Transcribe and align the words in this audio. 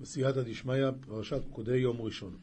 בסייעתא 0.00 0.42
דשמיא, 0.42 0.90
פרשת 1.00 1.44
פקודי 1.44 1.76
יום 1.76 2.00
ראשון. 2.00 2.36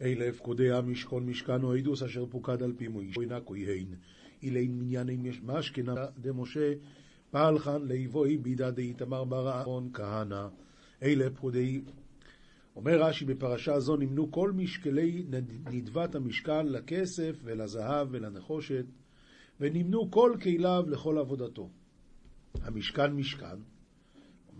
אלה 0.00 0.32
פקודי 0.32 0.70
המשכון 0.72 1.26
משכן 1.26 1.62
או 1.62 1.74
עדוס 1.74 2.02
אשר 2.02 2.26
פוקד 2.26 2.62
על 2.62 2.72
פי 2.76 2.88
מויש, 2.88 3.16
אינה 3.20 3.40
כהן, 3.40 3.86
אילין 4.42 4.78
מנייני 4.78 5.16
משכנה 5.42 5.94
דמשה 6.18 6.72
פלחן 7.30 7.82
ליבוי 7.86 8.36
בידה 8.36 8.70
דאיתמר 8.70 9.24
בר 9.24 9.48
אהרון 9.48 9.90
כהנא. 9.92 10.48
אלה 11.02 11.30
פקודי... 11.30 11.80
אומר 12.76 13.02
רש"י 13.02 13.24
בפרשה 13.24 13.80
זו 13.80 13.96
נמנו 13.96 14.32
כל 14.32 14.52
משקלי 14.52 15.24
נדבת 15.70 16.14
המשכן 16.14 16.66
לכסף 16.66 17.40
ולזהב 17.42 18.08
ולנחושת 18.10 18.84
ונמנו 19.60 20.10
כל 20.10 20.36
כליו 20.42 20.84
לכל 20.88 21.18
עבודתו. 21.18 21.70
המשכן 22.62 23.12
משכן 23.12 23.56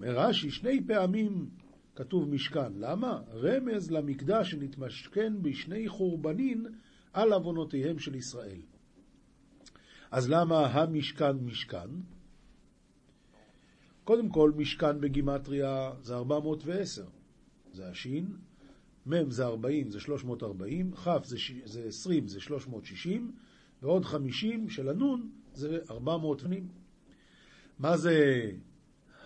רש"י, 0.03 0.51
שני 0.51 0.87
פעמים 0.87 1.51
כתוב 1.95 2.29
משכן. 2.29 2.73
למה? 2.75 3.21
רמז 3.33 3.91
למקדש 3.91 4.51
שנתמשכן 4.51 5.43
בשני 5.43 5.89
חורבנין 5.89 6.67
על 7.13 7.33
עוונותיהם 7.33 7.99
של 7.99 8.15
ישראל. 8.15 8.61
אז 10.11 10.31
למה 10.31 10.67
המשכן 10.67 11.33
משכן? 11.33 11.91
קודם 14.05 14.29
כל, 14.29 14.53
משכן 14.57 15.01
בגימטריה 15.01 15.91
זה 16.03 16.15
410, 16.15 17.05
זה 17.73 17.89
השין, 17.89 18.37
מ' 19.07 19.31
זה 19.31 19.45
40, 19.45 19.91
זה 19.91 20.01
340, 20.01 20.93
כ' 20.95 21.25
זה, 21.25 21.37
זה 21.65 21.85
20, 21.85 22.29
זה 22.29 22.41
360, 22.41 23.33
ועוד 23.83 24.05
50 24.05 24.69
של 24.69 24.89
הנון 24.89 25.31
זה 25.55 25.79
400. 25.91 26.43
מה 27.79 27.97
זה 27.97 28.51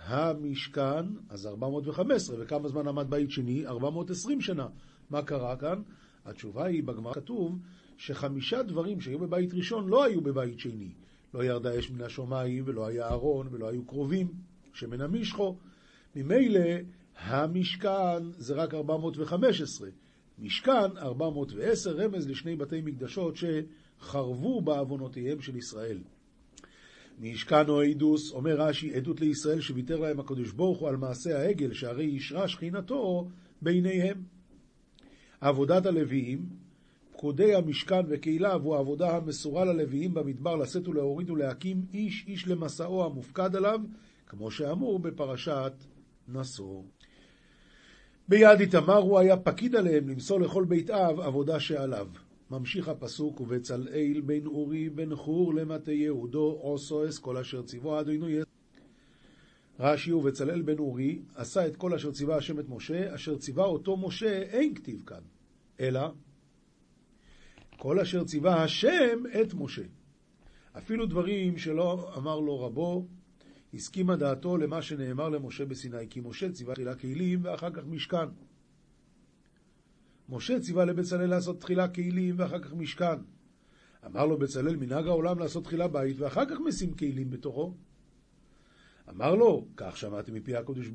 המשכן, 0.05 1.07
אז 1.29 1.47
415, 1.47 2.37
וכמה 2.41 2.69
זמן 2.69 2.89
עמד 2.89 3.11
בית 3.11 3.31
שני? 3.31 3.67
420 3.67 4.41
שנה. 4.41 4.67
מה 5.11 5.23
קרה 5.23 5.57
כאן? 5.57 5.83
התשובה 6.25 6.65
היא, 6.65 6.83
בגמרא 6.83 7.15
כתוב 7.15 7.59
שחמישה 7.97 8.63
דברים 8.63 9.01
שהיו 9.01 9.19
בבית 9.19 9.55
ראשון 9.55 9.89
לא 9.89 10.05
היו 10.05 10.21
בבית 10.21 10.59
שני. 10.59 10.93
לא 11.35 11.45
ירדה 11.45 11.79
אש 11.79 11.91
מן 11.91 12.03
השמיים, 12.03 12.65
ולא 12.67 12.87
היה 12.87 13.09
ארון, 13.09 13.49
ולא 13.51 13.69
היו 13.69 13.85
קרובים, 13.85 14.29
שמן 14.73 15.01
המשחו. 15.01 15.57
ממילא 16.17 16.61
המשכן 17.17 18.31
זה 18.37 18.55
רק 18.55 18.75
415. 18.75 19.89
משכן 20.39 20.97
410, 20.97 21.97
רמז 21.97 22.29
לשני 22.29 22.57
בתי 22.57 22.81
מקדשות 22.81 23.35
שחרבו 23.37 24.61
בעוונותיהם 24.61 25.41
של 25.41 25.57
ישראל. 25.57 25.99
משכן 27.21 27.69
או 27.69 27.83
עדוס, 27.83 28.33
אומר 28.33 28.61
רש"י, 28.61 28.95
עדות 28.95 29.21
לישראל 29.21 29.61
שוויתר 29.61 29.99
להם 29.99 30.21
הקדוש 30.21 30.53
ברוך 30.53 30.79
הוא 30.79 30.89
על 30.89 30.97
מעשה 30.97 31.39
העגל, 31.39 31.73
שהרי 31.73 32.05
אישרה 32.05 32.49
שכינתו 32.49 33.29
ביניהם. 33.63 34.23
עבודת 35.41 35.87
הלוויים, 35.87 36.47
פקודי 37.13 37.55
המשכן 37.55 38.01
וקהיליו 38.09 38.61
הוא 38.63 38.77
העבודה 38.77 39.17
המסורה 39.17 39.65
ללוויים 39.65 40.15
במדבר 40.15 40.57
לשאת 40.57 40.89
ולהוריד 40.89 41.31
ולהקים 41.31 41.87
איש 41.93 42.25
איש 42.29 42.49
למסעו 42.49 43.05
המופקד 43.05 43.57
עליו, 43.57 43.81
כמו 44.27 44.51
שאמור 44.51 44.99
בפרשת 44.99 45.73
נשוא. 46.29 46.83
ביד 48.29 48.61
איתמר 48.61 48.97
הוא 48.97 49.19
היה 49.19 49.37
פקיד 49.37 49.77
עליהם 49.77 50.09
למסור 50.09 50.41
לכל 50.41 50.65
בית 50.65 50.91
אב 50.91 51.21
עבודה 51.21 51.61
שעליו. 51.61 52.07
ממשיך 52.51 52.89
הפסוק, 52.89 53.41
ובצלאל 53.41 54.21
בן 54.27 54.47
אורי 54.47 54.91
בן 54.91 55.15
חור 55.15 55.55
למטה 55.55 55.93
יהודו 55.93 56.59
עושו 56.61 57.09
אס 57.09 57.21
אשר 57.41 57.63
ציוו 57.63 58.01
אדונו 58.01 58.29
יס. 58.29 58.45
רש"י 59.81 60.13
ובצלאל 60.13 60.63
בן 60.63 60.79
אורי 60.79 61.23
עשה 61.35 61.67
את 61.67 61.77
כל 61.77 61.95
אשר 61.95 62.11
ציווה 62.11 62.37
השם 62.37 62.61
את 62.61 62.69
משה, 62.69 63.15
אשר 63.15 63.39
ציווה 63.39 63.65
אותו 63.65 63.97
משה 63.97 64.43
אין 64.43 64.75
כתיב 64.75 65.03
כאן, 65.07 65.21
אלא 65.81 66.01
כל 67.77 68.01
אשר 68.01 68.25
ציווה 68.25 68.63
השם 68.63 69.23
את 69.41 69.55
משה. 69.55 69.83
אפילו 70.79 71.07
דברים 71.07 71.59
שלא 71.59 72.13
אמר 72.17 72.41
לו 72.41 72.61
רבו, 72.61 73.07
הסכימה 73.75 74.17
דעתו 74.17 74.57
למה 74.57 74.83
שנאמר 74.83 75.29
למשה 75.29 75.65
בסיני, 75.65 76.09
כי 76.11 76.21
משה 76.25 76.53
ציווה 76.53 76.75
תחילה 76.75 76.95
כלים 76.95 77.45
ואחר 77.45 77.71
כך 77.71 77.87
משכן. 77.87 78.29
משה 80.31 80.61
ציווה 80.61 80.85
לבצלאל 80.85 81.27
לעשות 81.27 81.61
תחילה 81.61 81.89
כלים 81.89 82.35
ואחר 82.39 82.59
כך 82.59 82.73
משכן. 82.73 83.19
אמר 84.07 84.27
לו 84.27 84.39
בצלאל, 84.39 84.77
מנהג 84.77 85.07
העולם 85.07 85.39
לעשות 85.39 85.65
תחילה 85.65 85.89
בית 85.89 86.17
ואחר 86.19 86.45
כך 86.45 86.61
משים 86.61 86.95
כלים 86.95 87.31
בתוכו. 87.31 87.75
אמר 89.09 89.35
לו, 89.35 89.67
כך 89.77 89.97
שמעתי 89.97 90.33
מפי 90.33 90.57
הקדוש 90.57 90.91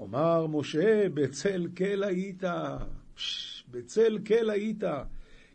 אומר 0.00 0.46
משה, 0.46 1.08
בצל 1.14 1.68
כל 1.76 2.02
היית, 2.02 2.42
בצל 3.70 4.18
כל 4.26 4.50
היית, 4.50 4.84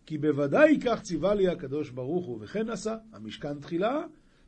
כי 0.05 0.17
בוודאי 0.17 0.79
כך 0.85 1.01
ציווה 1.01 1.35
לי 1.35 1.47
הקדוש 1.47 1.89
ברוך 1.89 2.25
הוא, 2.25 2.37
וכן 2.41 2.69
עשה, 2.69 2.95
המשכן 3.13 3.59
תחילה, 3.59 4.01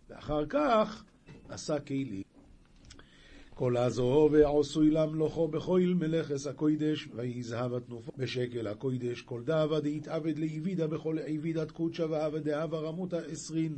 ואחר 0.10 0.46
כך 0.46 1.04
עשה 1.50 1.80
כלים. 1.80 2.29
כל 3.60 3.78
הזו 3.78 4.30
ועשוי 4.32 4.92
למלוכו 4.92 5.48
בכויל 5.48 5.94
מלאכס 5.94 6.48
הקוידש, 6.48 7.08
ויהי 7.16 7.44
זהב 7.44 7.74
התנופו 7.74 8.12
בשקל 8.18 8.68
הקוידש, 8.68 9.22
כל 9.22 9.44
דאבה 9.44 9.80
דהתעבד 9.80 10.40
לעבידה 10.40 10.88
בכל 10.88 11.18
עבידת 11.26 11.72
קודשא 11.72 12.02
ועבד 12.02 12.44
דאבה 12.44 12.80
רמותה 12.80 13.18
עשרין, 13.18 13.76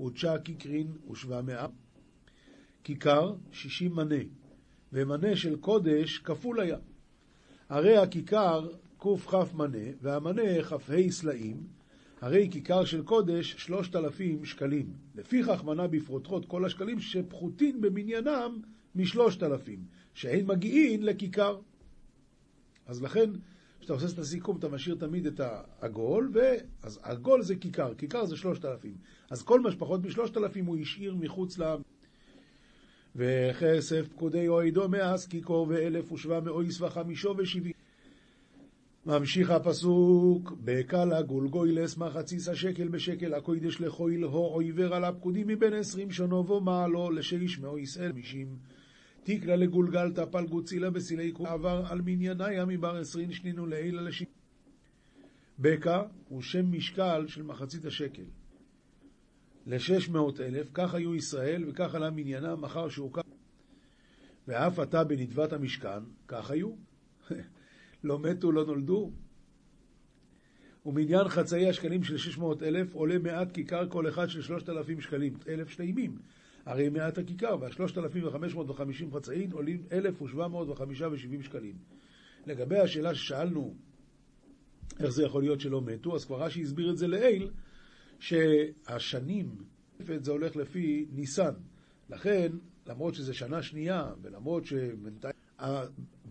ותשע 0.00 0.38
כיכרין 0.38 0.86
ושבע 1.10 1.42
מאה. 1.42 1.66
כיכר, 2.84 3.34
שישים 3.52 3.92
מנה, 3.92 4.22
ומנה 4.92 5.36
של 5.36 5.56
קודש 5.56 6.18
כפול 6.18 6.60
היה. 6.60 6.78
הרי 7.68 7.96
הכיכר 7.96 8.68
קכ 8.98 9.54
מנה, 9.54 9.88
והמנה 10.02 10.62
כ"ה 10.62 11.10
סלעים, 11.10 11.56
הרי 12.20 12.48
כיכר 12.50 12.84
של 12.84 13.02
קודש 13.02 13.54
שלושת 13.58 13.96
אלפים 13.96 14.44
שקלים. 14.44 14.92
לפיכך 15.14 15.64
מנה 15.64 15.88
בפרוטרוט 15.88 16.44
כל 16.44 16.64
השקלים 16.64 17.00
שפחותין 17.00 17.80
במניינם 17.80 18.60
משלושת 18.94 19.42
אלפים, 19.42 19.84
שאין 20.14 20.46
מגיעין 20.46 21.02
לכיכר. 21.02 21.58
אז 22.86 23.02
לכן, 23.02 23.30
כשאתה 23.80 23.92
עושה 23.92 24.06
את 24.14 24.18
הסיכום, 24.18 24.56
אתה 24.56 24.68
משאיר 24.68 24.94
תמיד 24.94 25.26
את 25.26 25.40
העגול, 25.40 26.30
ו... 26.34 26.38
אז 26.82 27.00
עגול 27.02 27.42
זה 27.42 27.56
כיכר, 27.56 27.94
כיכר 27.94 28.24
זה 28.24 28.36
שלושת 28.36 28.64
אלפים. 28.64 28.94
אז 29.30 29.42
כל 29.42 29.60
מה 29.60 29.70
שפחות 29.70 30.04
משלושת 30.04 30.36
אלפים 30.36 30.66
הוא 30.66 30.76
השאיר 30.76 31.14
מחוץ 31.14 31.58
ל... 31.58 31.62
וכסף 33.16 34.08
פקודי 34.08 34.48
אוהדו 34.48 34.88
מאז 34.88 35.26
כיכור 35.26 35.66
ואלף 35.68 36.12
ושבע 36.12 36.40
מאויס 36.40 36.80
וחמישו 36.80 37.34
ושבעים. 37.38 37.77
ממשיך 39.08 39.50
הפסוק, 39.50 40.52
בקלה 40.64 41.22
גולגוילס 41.22 41.96
מחציס 41.96 42.48
השקל 42.48 42.88
בשקל 42.88 43.34
הקוידש 43.34 43.80
לחויל 43.80 44.24
הו 44.24 44.46
עויבר 44.46 44.94
על 44.94 45.04
הפקודים 45.04 45.48
מבין 45.48 45.72
עשרים 45.72 46.10
שונו 46.10 46.48
ומעלו 46.48 47.10
לשישמעו 47.10 47.78
ישראל 47.78 48.12
מישים. 48.12 48.56
תקרא 49.22 49.56
לגולגלתא 49.56 50.24
פלגוצילה 50.24 50.90
בסילי 50.90 51.32
עבר 51.44 51.82
על 51.90 52.00
מנייניה 52.00 52.64
מבר 52.64 52.96
עשרין 52.96 53.32
שנינו 53.32 53.66
לעילה 53.66 54.02
לש... 54.02 54.24
בקע 55.58 56.02
הוא 56.28 56.42
שם 56.42 56.72
משקל 56.72 57.24
של 57.26 57.42
מחצית 57.42 57.84
השקל. 57.84 58.24
לשש 59.66 60.08
מאות 60.08 60.40
אלף, 60.40 60.70
כך 60.74 60.94
היו 60.94 61.14
ישראל 61.14 61.64
וכך 61.68 61.94
עלה 61.94 62.10
מניינם 62.10 62.60
מחר 62.60 62.88
שהוקם. 62.88 63.20
ואף 64.48 64.80
אתה 64.80 65.04
בנדבת 65.04 65.52
המשכן, 65.52 66.02
כך 66.28 66.50
היו. 66.50 66.70
לא 68.04 68.18
מתו, 68.18 68.52
לא 68.52 68.64
נולדו. 68.64 69.12
ומניין 70.86 71.28
חצאי 71.28 71.68
השקלים 71.68 72.04
של 72.04 72.16
שש 72.16 72.38
מאות 72.38 72.62
אלף 72.62 72.94
עולה 72.94 73.18
מעט 73.18 73.52
כיכר 73.52 73.88
כל 73.88 74.08
אחד 74.08 74.28
של 74.28 74.42
שלושת 74.42 74.68
אלפים 74.68 75.00
שקלים, 75.00 75.34
אלף 75.48 75.68
שלימים. 75.68 76.18
הרי 76.66 76.88
מעט 76.88 77.18
הכיכר 77.18 77.56
והשלושת 77.60 77.98
אלפים 77.98 78.26
וחמש 78.26 78.54
מאות 78.54 78.70
וחמישים 78.70 79.14
חצאין 79.14 79.52
עולים 79.52 79.82
אלף 79.92 80.22
ושבע 80.22 80.48
מאות 80.48 80.68
וחמישה 80.68 81.08
ושבעים 81.12 81.42
שקלים. 81.42 81.74
לגבי 82.46 82.78
השאלה 82.78 83.14
ששאלנו, 83.14 83.74
איך 85.00 85.10
זה 85.10 85.24
יכול 85.24 85.42
להיות 85.42 85.60
שלא 85.60 85.82
מתו, 85.82 86.14
אז 86.14 86.24
כבר 86.24 86.42
רש"י 86.42 86.62
הסביר 86.62 86.90
את 86.90 86.98
זה 86.98 87.06
לעיל, 87.06 87.50
שהשנים, 88.18 89.56
זה 90.20 90.32
הולך 90.32 90.56
לפי 90.56 91.06
ניסן. 91.12 91.54
לכן, 92.10 92.52
למרות 92.86 93.14
שזה 93.14 93.34
שנה 93.34 93.62
שנייה, 93.62 94.12
ולמרות 94.22 94.64
שבינתיים 94.64 95.34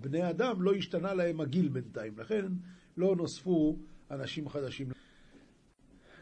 בני 0.01 0.29
אדם 0.29 0.61
לא 0.61 0.73
השתנה 0.73 1.13
להם 1.13 1.41
הגיל 1.41 1.67
בינתיים, 1.67 2.13
לכן 2.17 2.45
לא 2.97 3.15
נוספו 3.15 3.77
אנשים 4.11 4.49
חדשים. 4.49 4.87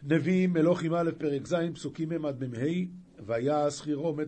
נביאים, 0.04 0.54
מלוכים 0.54 0.94
א', 0.94 1.10
פרק 1.18 1.48
ז', 1.48 1.56
פסוקים 1.74 2.10
מ' 2.10 2.26
עד 2.26 2.44
מ"ה, 2.44 2.66
ויעש 3.26 3.82
חירום 3.82 4.20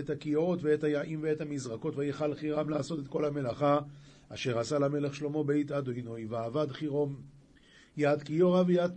את 0.00 0.10
הכיורות 0.10 0.58
ואת 0.62 0.84
היעים 0.84 1.18
ואת 1.22 1.40
המזרקות, 1.40 1.96
ויכל 1.96 2.34
חירם 2.34 2.68
לעשות 2.68 2.98
את 2.98 3.08
כל 3.08 3.24
המלאכה, 3.24 3.78
אשר 4.28 4.58
עשה 4.58 4.78
למלך 4.78 5.14
שלמה 5.14 5.44
בית 5.44 5.72
אדוני, 5.72 6.26
ועבד 6.26 6.70
חירום 6.70 7.16
יד 7.96 8.22
כיורה 8.22 8.62
ויד 8.66 8.90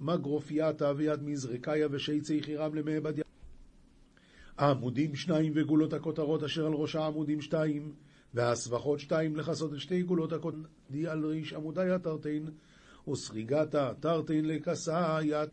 מגרופייתה 0.00 0.92
ויד 0.96 1.22
מזרקיה 1.22 1.88
ושיצי 1.90 2.42
חירם 2.42 2.74
למעבד 2.74 3.18
יד. 3.18 3.24
עמודים 4.58 5.14
שניים 5.14 5.52
וגולות 5.56 5.92
הכותרות 5.92 6.42
אשר 6.42 6.66
על 6.66 6.72
ראש 6.72 6.96
העמודים 6.96 7.40
שתיים, 7.40 7.92
והסבכות 8.34 9.00
שתיים 9.00 9.36
לכסות 9.36 9.72
את 9.72 9.80
שתי 9.80 10.02
גולות 10.02 10.32
הקודם, 10.32 10.62
די 10.90 11.06
על 11.06 11.26
ריש 11.26 11.52
עמודיה 11.52 11.98
תרתין, 11.98 12.48
וסריגתה 13.08 13.92
תרתין 14.00 14.44
לכסאיה. 14.44 15.44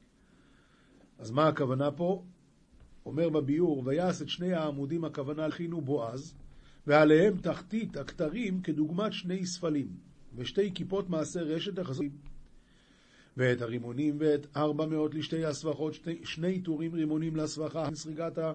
אז 1.19 1.31
מה 1.31 1.47
הכוונה 1.47 1.91
פה? 1.91 2.23
אומר 3.05 3.29
בביאור, 3.29 3.83
ויעש 3.85 4.21
את 4.21 4.29
שני 4.29 4.53
העמודים 4.53 5.05
הכוונה 5.05 5.45
הכינו 5.45 5.81
בועז, 5.81 6.35
ועליהם 6.87 7.37
תחתית 7.37 7.97
הכתרים 7.97 8.61
כדוגמת 8.61 9.13
שני 9.13 9.45
ספלים, 9.45 9.87
ושתי 10.35 10.71
כיפות 10.73 11.09
מעשה 11.09 11.41
רשת 11.41 11.79
החזויים. 11.79 12.11
ואת 13.37 13.61
הרימונים 13.61 14.17
ואת 14.19 14.47
ארבע 14.57 14.85
מאות 14.85 15.15
לשתי 15.15 15.45
הסבכות, 15.45 15.93
שני, 15.93 16.19
שני 16.23 16.61
טורים 16.61 16.93
רימונים 16.93 17.35
לסבכה, 17.35 17.89
סריגתה 17.93 18.53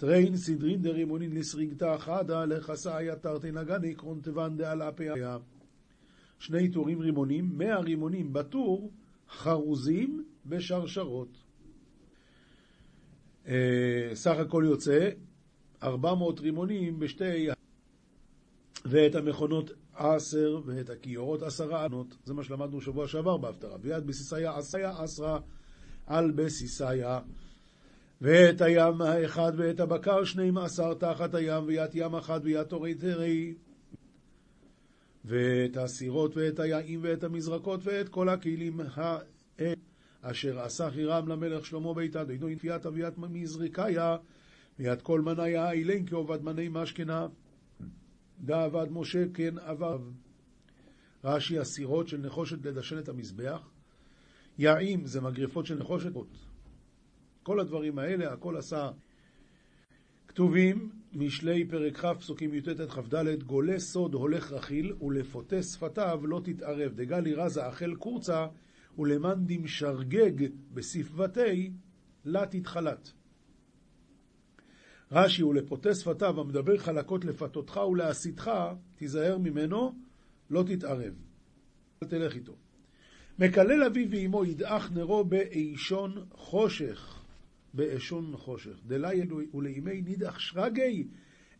טריין 0.00 0.36
סדרין 0.36 0.82
דרימונין 0.82 1.32
לסריגתה 1.36 1.98
חדה 1.98 2.44
לחסאיה 2.44 3.16
תרתי 3.16 3.52
נגני 3.52 3.94
קרונטבן 3.94 4.56
דעל 4.56 4.82
אפיה. 4.82 5.38
שני 6.38 6.68
טורים 6.68 7.00
רימונים, 7.00 7.50
מאה 7.58 7.80
רימונים 7.80 8.32
בטור, 8.32 8.92
חרוזים 9.28 10.24
ושרשרות. 10.46 11.38
אה, 13.46 14.10
סך 14.14 14.36
הכל 14.38 14.64
יוצא 14.66 15.10
400 15.82 16.40
רימונים 16.40 16.98
בשתי... 16.98 17.48
ואת 18.84 19.14
המכונות 19.14 19.70
עשר 19.94 20.60
ואת 20.66 20.90
הכיורות 20.90 21.42
עשרה 21.42 21.84
ענות. 21.84 22.16
זה 22.24 22.34
מה 22.34 22.44
שלמדנו 22.44 22.80
שבוע 22.80 23.08
שעבר 23.08 23.36
בהפטרה. 23.36 23.76
ויד 23.80 24.06
בסיסיה 24.06 24.56
עשיה 24.56 25.02
עשרה 25.02 25.40
על 26.06 26.30
בסיסיה. 26.30 27.20
ואת 28.20 28.60
הים 28.60 29.02
האחד 29.02 29.52
ואת 29.56 29.80
הבקר 29.80 30.24
שנים 30.24 30.58
עשר 30.58 30.94
תחת 30.94 31.34
הים, 31.34 31.64
ויד 31.66 31.90
ים 31.94 32.14
אחד 32.14 32.40
ויד 32.42 32.62
תורי 32.62 32.94
תרי. 32.94 33.54
ואת 35.24 35.76
הסירות 35.76 36.36
ואת 36.36 36.58
היעים 36.58 37.00
ואת 37.02 37.24
המזרקות 37.24 37.80
ואת 37.84 38.08
כל 38.08 38.28
הכלים 38.28 38.80
אשר 40.22 40.60
עשה 40.60 40.90
חירם 40.90 41.28
למלך 41.28 41.66
שלמה 41.66 41.94
ביתה, 41.94 42.24
דיינו 42.24 42.48
אינפיית 42.48 42.86
אביית 42.86 43.18
מזריקיה, 43.18 44.16
ויד 44.78 45.02
כל 45.02 45.20
מניה 45.20 45.70
אילן 45.70 46.06
כעובד 46.06 46.42
מני 46.42 46.68
משכנה. 46.70 47.26
דעבד 48.40 48.86
משה 48.90 49.24
כן 49.34 49.58
עבב. 49.58 50.00
רש"י, 51.24 51.58
הסירות 51.58 52.08
של 52.08 52.18
נחושת 52.18 52.66
לדשן 52.66 52.98
את 52.98 53.08
המזבח. 53.08 53.68
יעים 54.58 55.06
זה 55.06 55.20
מגרפות 55.20 55.66
של 55.66 55.78
נחושת. 55.78 56.12
כל 57.50 57.60
הדברים 57.60 57.98
האלה, 57.98 58.32
הכל 58.32 58.56
עשה. 58.56 58.90
כתובים, 60.28 60.90
משלי 61.12 61.64
פרק 61.68 61.96
כ', 61.96 62.04
פסוקים 62.18 62.54
י"ט 62.54 62.68
עד 62.68 62.90
כ"ד, 62.90 63.42
גולה 63.42 63.78
סוד 63.78 64.14
הולך 64.14 64.52
רכיל, 64.52 64.94
ולפותה 65.02 65.62
שפתיו 65.62 66.20
לא 66.26 66.40
תתערב. 66.44 66.92
דגלי 66.94 67.34
רזה 67.34 67.68
אכל 67.68 67.94
קורצה, 67.94 68.46
ולמאן 68.98 69.46
דמשרגג 69.46 70.48
בספבתי, 70.74 71.70
לה 72.24 72.46
תתחלת. 72.46 73.12
רש"י, 75.12 75.42
ולפותה 75.42 75.94
שפתיו, 75.94 76.40
המדבר 76.40 76.78
חלקות 76.78 77.24
לפתותך 77.24 77.76
ולהסיתך, 77.76 78.50
תיזהר 78.96 79.38
ממנו, 79.38 79.92
לא 80.50 80.64
תתערב. 80.66 81.14
אל 82.02 82.08
תלך 82.08 82.34
איתו. 82.34 82.56
מקלל 83.38 83.82
אביו 83.82 84.08
ואמו 84.10 84.44
ידעך 84.44 84.92
נרו 84.92 85.24
באישון 85.24 86.24
חושך. 86.32 87.19
באישון 87.74 88.36
חושך. 88.36 88.80
דלי 88.86 89.22
ולאימי 89.54 90.02
נידח 90.02 90.38
שרגי, 90.38 91.08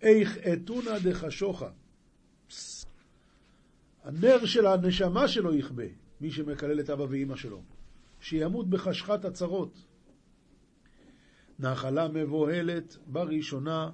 איך 0.02 0.38
אתונה 0.38 0.98
דחשוכה. 1.04 1.70
הנר 4.04 4.44
של 4.44 4.66
הנשמה 4.66 5.28
שלו 5.28 5.54
יכבה, 5.54 5.84
מי 6.20 6.30
שמקלל 6.30 6.80
את 6.80 6.90
אבא 6.90 7.02
ואימא 7.02 7.36
שלו. 7.36 7.62
שימות 8.20 8.70
בחשכת 8.70 9.24
הצרות. 9.24 9.84
נחלה 11.58 12.08
מבוהלת 12.08 12.96
בראשונה, 13.06 13.90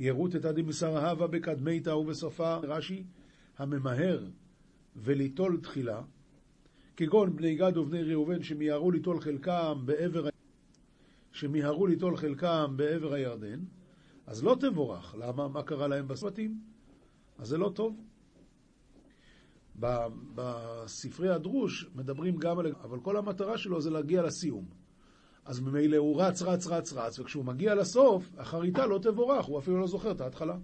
ירות 0.00 0.36
את 0.36 0.44
הדמסר 0.44 1.08
הווה 1.08 1.26
בקדמיתה 1.26 1.96
ובסופה, 1.96 2.56
רש"י, 2.56 3.04
הממהר 3.58 4.26
וליטול 4.96 5.60
תחילה, 5.62 6.02
כגון 6.96 7.36
בני 7.36 7.54
גד 7.54 7.76
ובני 7.76 8.02
ראובן 8.02 8.42
שמיהרו 8.42 8.90
ליטול 8.90 9.20
חלקם 9.20 9.82
בעבר 9.84 10.28
שמיהרו 11.32 11.86
ליטול 11.86 12.16
חלקם 12.16 12.74
בעבר 12.76 13.12
הירדן, 13.12 13.60
אז 14.26 14.44
לא 14.44 14.56
תבורך. 14.60 15.14
למה? 15.18 15.48
מה 15.48 15.62
קרה 15.62 15.88
להם 15.88 16.08
בסבטים? 16.08 16.60
אז 17.38 17.48
זה 17.48 17.58
לא 17.58 17.72
טוב. 17.74 18.00
בספרי 20.34 21.28
הדרוש 21.28 21.90
מדברים 21.94 22.36
גם 22.36 22.58
על... 22.58 22.72
אבל 22.82 23.00
כל 23.00 23.16
המטרה 23.16 23.58
שלו 23.58 23.80
זה 23.80 23.90
להגיע 23.90 24.22
לסיום. 24.22 24.64
אז 25.44 25.60
ממילא 25.60 25.96
הוא 25.96 26.22
רץ, 26.22 26.42
רץ, 26.42 26.66
רץ, 26.66 26.92
רץ, 26.92 27.18
וכשהוא 27.18 27.44
מגיע 27.44 27.74
לסוף, 27.74 28.30
החריטה 28.38 28.86
לא 28.86 28.98
תבורך, 28.98 29.46
הוא 29.46 29.58
אפילו 29.58 29.80
לא 29.80 29.86
זוכר 29.86 30.10
את 30.10 30.20
ההתחלה. 30.20 30.56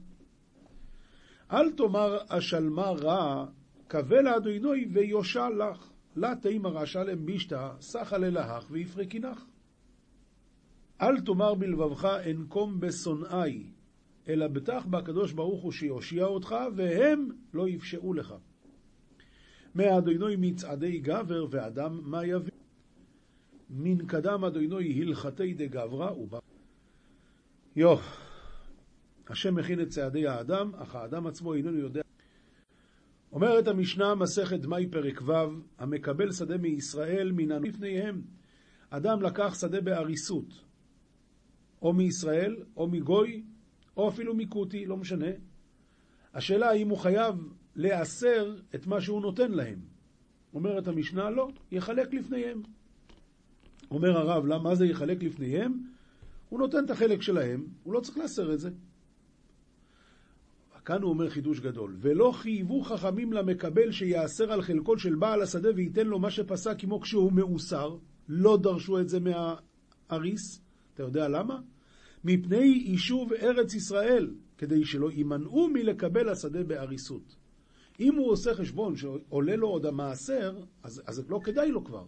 אל 1.52 1.72
תאמר 1.72 2.18
אשלמה 2.28 2.90
רע, 2.90 3.46
קווה 3.90 4.22
לאדוני 4.22 4.86
ויושע 4.92 5.48
לך. 5.50 5.90
לה 6.16 6.34
תימא 6.42 6.68
רשע 6.68 7.04
למשתא, 7.04 7.70
סחה 7.80 8.18
ללהך 8.18 8.66
ויפרקינך. 8.70 9.44
אל 11.04 11.20
תאמר 11.20 11.54
בלבבך 11.54 12.04
אנקום 12.30 12.80
בשונאי, 12.80 13.64
אלא 14.28 14.48
בטח 14.48 14.86
בקדוש 14.86 15.32
ברוך 15.32 15.62
הוא 15.62 15.72
שיושיע 15.72 16.24
אותך, 16.24 16.54
והם 16.76 17.28
לא 17.54 17.68
יפשעו 17.68 18.14
לך. 18.14 18.34
מאדוני 19.74 20.36
מצעדי 20.38 20.98
גבר 20.98 21.46
ואדם 21.50 22.00
מה 22.02 22.26
יביא. 22.26 22.52
מן 23.70 24.06
קדם 24.06 24.44
אדוני 24.44 25.02
הלכתי 25.02 25.54
דגברא 25.54 26.12
ובא. 26.12 26.38
יו, 27.76 27.96
השם 29.28 29.54
מכין 29.54 29.80
את 29.80 29.88
צעדי 29.88 30.26
האדם, 30.26 30.74
אך 30.74 30.94
האדם 30.94 31.26
עצמו 31.26 31.54
איננו 31.54 31.78
יודע. 31.78 32.02
אומרת 33.32 33.68
המשנה, 33.68 34.14
מסכת 34.14 34.60
דמי 34.60 34.86
פרק 34.86 35.22
ו', 35.22 35.32
המקבל 35.78 36.32
שדה 36.32 36.58
מישראל 36.58 37.32
מן 37.32 37.62
לפניהם. 37.62 38.22
אדם 38.90 39.22
לקח 39.22 39.54
שדה 39.60 39.80
בעריסות, 39.80 40.63
או 41.84 41.92
מישראל, 41.92 42.56
או 42.76 42.88
מגוי, 42.88 43.44
או 43.96 44.08
אפילו 44.08 44.34
מכותי, 44.34 44.86
לא 44.86 44.96
משנה. 44.96 45.26
השאלה 46.34 46.70
האם 46.70 46.88
הוא 46.88 46.98
חייב 46.98 47.34
להסר 47.76 48.56
את 48.74 48.86
מה 48.86 49.00
שהוא 49.00 49.22
נותן 49.22 49.52
להם. 49.52 49.78
אומרת 50.54 50.88
המשנה, 50.88 51.30
לא, 51.30 51.48
יחלק 51.70 52.14
לפניהם. 52.14 52.62
אומר 53.90 54.18
הרב, 54.18 54.46
למה 54.46 54.74
זה 54.74 54.86
יחלק 54.86 55.22
לפניהם? 55.22 55.86
הוא 56.48 56.58
נותן 56.58 56.84
את 56.84 56.90
החלק 56.90 57.22
שלהם, 57.22 57.66
הוא 57.82 57.94
לא 57.94 58.00
צריך 58.00 58.18
להסר 58.18 58.54
את 58.54 58.60
זה. 58.60 58.70
כאן 60.84 61.02
הוא 61.02 61.10
אומר 61.10 61.30
חידוש 61.30 61.60
גדול, 61.60 61.96
ולא 62.00 62.32
חייבו 62.34 62.82
חכמים 62.82 63.32
למקבל 63.32 63.92
שיאסר 63.92 64.52
על 64.52 64.62
חלקו 64.62 64.98
של 64.98 65.14
בעל 65.14 65.42
השדה 65.42 65.68
וייתן 65.76 66.06
לו 66.06 66.18
מה 66.18 66.30
שפסק 66.30 66.80
כמו 66.80 67.00
כשהוא 67.00 67.32
מאוסר, 67.32 67.96
לא 68.28 68.56
דרשו 68.56 69.00
את 69.00 69.08
זה 69.08 69.18
מהאריס, 69.20 70.60
אתה 70.94 71.02
יודע 71.02 71.28
למה? 71.28 71.60
מפני 72.24 72.82
יישוב 72.86 73.32
ארץ 73.32 73.74
ישראל, 73.74 74.34
כדי 74.58 74.84
שלא 74.84 75.10
יימנעו 75.10 75.68
מלקבל 75.68 76.28
השדה 76.28 76.64
באריסות. 76.64 77.36
אם 78.00 78.14
הוא 78.14 78.30
עושה 78.30 78.54
חשבון 78.54 78.96
שעולה 78.96 79.56
לו 79.56 79.68
עוד 79.68 79.86
המעשר, 79.86 80.64
אז, 80.82 81.02
אז 81.06 81.30
לא 81.30 81.40
כדאי 81.44 81.70
לו 81.70 81.84
כבר. 81.84 82.06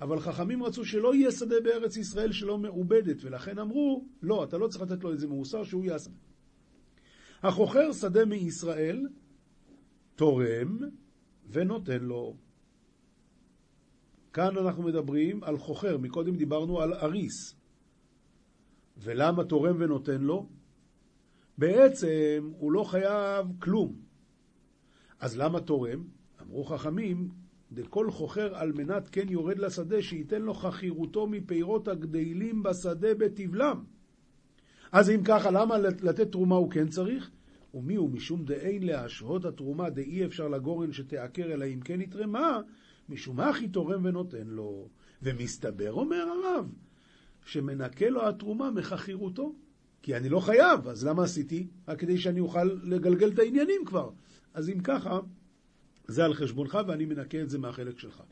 אבל 0.00 0.20
חכמים 0.20 0.62
רצו 0.62 0.84
שלא 0.84 1.14
יהיה 1.14 1.30
שדה 1.30 1.60
בארץ 1.64 1.96
ישראל 1.96 2.32
שלא 2.32 2.58
מעובדת, 2.58 3.24
ולכן 3.24 3.58
אמרו, 3.58 4.04
לא, 4.22 4.44
אתה 4.44 4.58
לא 4.58 4.68
צריך 4.68 4.82
לתת 4.82 5.04
לו 5.04 5.12
איזה 5.12 5.26
מאוסר 5.26 5.64
שהוא 5.64 5.84
יעשה. 5.84 6.10
החוכר 7.42 7.92
שדה 7.92 8.24
מישראל, 8.24 9.06
תורם 10.14 10.78
ונותן 11.50 12.02
לו. 12.02 12.36
כאן 14.32 14.58
אנחנו 14.58 14.82
מדברים 14.82 15.44
על 15.44 15.58
חוכר, 15.58 15.98
מקודם 15.98 16.36
דיברנו 16.36 16.80
על 16.80 16.94
אריס. 16.94 17.63
ולמה 18.96 19.44
תורם 19.44 19.76
ונותן 19.78 20.20
לו? 20.20 20.48
בעצם 21.58 22.50
הוא 22.58 22.72
לא 22.72 22.84
חייב 22.84 23.46
כלום. 23.58 23.94
אז 25.20 25.38
למה 25.38 25.60
תורם? 25.60 26.04
אמרו 26.42 26.64
חכמים, 26.64 27.28
דכל 27.72 28.10
חוכר 28.10 28.56
על 28.56 28.72
מנת 28.72 29.08
כן 29.08 29.28
יורד 29.28 29.58
לשדה, 29.58 30.02
שייתן 30.02 30.42
לו 30.42 30.54
חכירותו 30.54 31.26
מפירות 31.26 31.88
הגדלים 31.88 32.62
בשדה 32.62 33.14
בתבלם. 33.14 33.84
אז 34.92 35.10
אם 35.10 35.20
ככה, 35.24 35.50
למה 35.50 35.78
לתת 35.78 36.32
תרומה 36.32 36.56
הוא 36.56 36.70
כן 36.70 36.88
צריך? 36.88 37.30
ומי 37.74 37.94
הוא 37.94 38.10
משום 38.10 38.44
דאין 38.44 38.82
להשהות 38.82 39.44
התרומה 39.44 39.90
דאי 39.90 40.24
אפשר 40.24 40.48
לגורן 40.48 40.92
שתעקר 40.92 41.52
אלא 41.52 41.64
אם 41.64 41.80
כן 41.80 42.00
יתרמה, 42.00 42.60
משום 43.08 43.40
הכי 43.40 43.68
תורם 43.68 44.04
ונותן 44.04 44.46
לו. 44.46 44.88
ומסתבר, 45.22 45.92
אומר 45.92 46.16
הרב, 46.16 46.72
שמנקה 47.44 48.08
לו 48.08 48.28
התרומה 48.28 48.70
מחכירותו. 48.70 49.54
כי 50.02 50.16
אני 50.16 50.28
לא 50.28 50.40
חייב, 50.40 50.88
אז 50.88 51.06
למה 51.06 51.24
עשיתי? 51.24 51.68
רק 51.88 51.98
כדי 51.98 52.18
שאני 52.18 52.40
אוכל 52.40 52.64
לגלגל 52.64 53.28
את 53.28 53.38
העניינים 53.38 53.84
כבר. 53.86 54.10
אז 54.54 54.70
אם 54.70 54.80
ככה, 54.80 55.20
זה 56.06 56.24
על 56.24 56.34
חשבונך 56.34 56.78
ואני 56.86 57.04
מנקה 57.04 57.42
את 57.42 57.50
זה 57.50 57.58
מהחלק 57.58 57.98
שלך. 57.98 58.22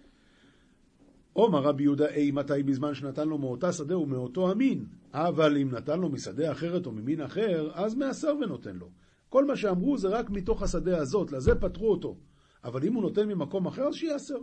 עומר 1.32 1.62
רבי 1.62 1.82
יהודה 1.82 2.08
אי 2.08 2.30
מתי 2.30 2.62
בזמן 2.62 2.94
שנתן 2.94 3.28
לו 3.28 3.38
מאותה 3.38 3.72
שדה 3.72 3.98
ומאותו 3.98 4.50
המין, 4.50 4.86
אבל 5.12 5.56
אם 5.56 5.70
נתן 5.70 6.00
לו 6.00 6.08
משדה 6.08 6.52
אחרת 6.52 6.86
או 6.86 6.92
ממין 6.92 7.20
אחר, 7.20 7.70
אז 7.74 7.94
מעשר 7.94 8.34
ונותן 8.40 8.76
לו. 8.76 8.90
כל 9.28 9.44
מה 9.44 9.56
שאמרו 9.56 9.98
זה 9.98 10.08
רק 10.08 10.30
מתוך 10.30 10.62
השדה 10.62 10.98
הזאת, 10.98 11.32
לזה 11.32 11.54
פטרו 11.54 11.90
אותו. 11.90 12.16
אבל 12.64 12.84
אם 12.84 12.94
הוא 12.94 13.02
נותן 13.02 13.28
ממקום 13.28 13.66
אחר, 13.66 13.82
אז 13.82 13.94
שיעשר. 13.94 14.38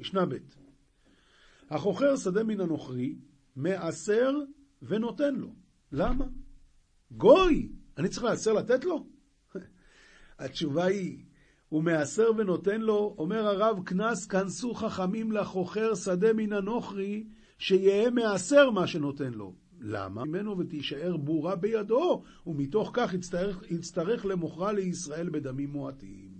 משנה 0.00 0.26
ב' 0.26 0.34
החוכר 1.70 2.16
שדה 2.16 2.44
מן 2.44 2.60
הנוכרי, 2.60 3.16
מעשר 3.56 4.32
ונותן 4.82 5.34
לו. 5.34 5.54
למה? 5.92 6.24
גוי! 7.10 7.68
אני 7.98 8.08
צריך 8.08 8.24
לעשר 8.24 8.52
לתת 8.52 8.84
לו? 8.84 9.06
התשובה 10.38 10.84
היא, 10.84 11.24
הוא 11.68 11.82
מעשר 11.82 12.30
ונותן 12.38 12.80
לו, 12.80 13.14
אומר 13.18 13.46
הרב 13.46 13.84
קנס, 13.84 14.26
כנסו 14.26 14.74
חכמים 14.74 15.32
לחוכר 15.32 15.94
שדה 15.94 16.32
מן 16.32 16.52
הנוכרי, 16.52 17.26
שיהא 17.58 18.10
מעשר 18.10 18.70
מה 18.70 18.86
שנותן 18.86 19.34
לו. 19.34 19.54
למה? 19.80 20.24
ממנו 20.24 20.58
ותישאר 20.58 21.16
בורה 21.16 21.56
בידו, 21.56 22.22
ומתוך 22.46 22.90
כך 22.92 23.14
יצטרך, 23.14 23.70
יצטרך 23.70 24.26
למוכרה 24.26 24.72
לישראל 24.72 25.30
בדמים 25.30 25.70
מועטים. 25.70 26.30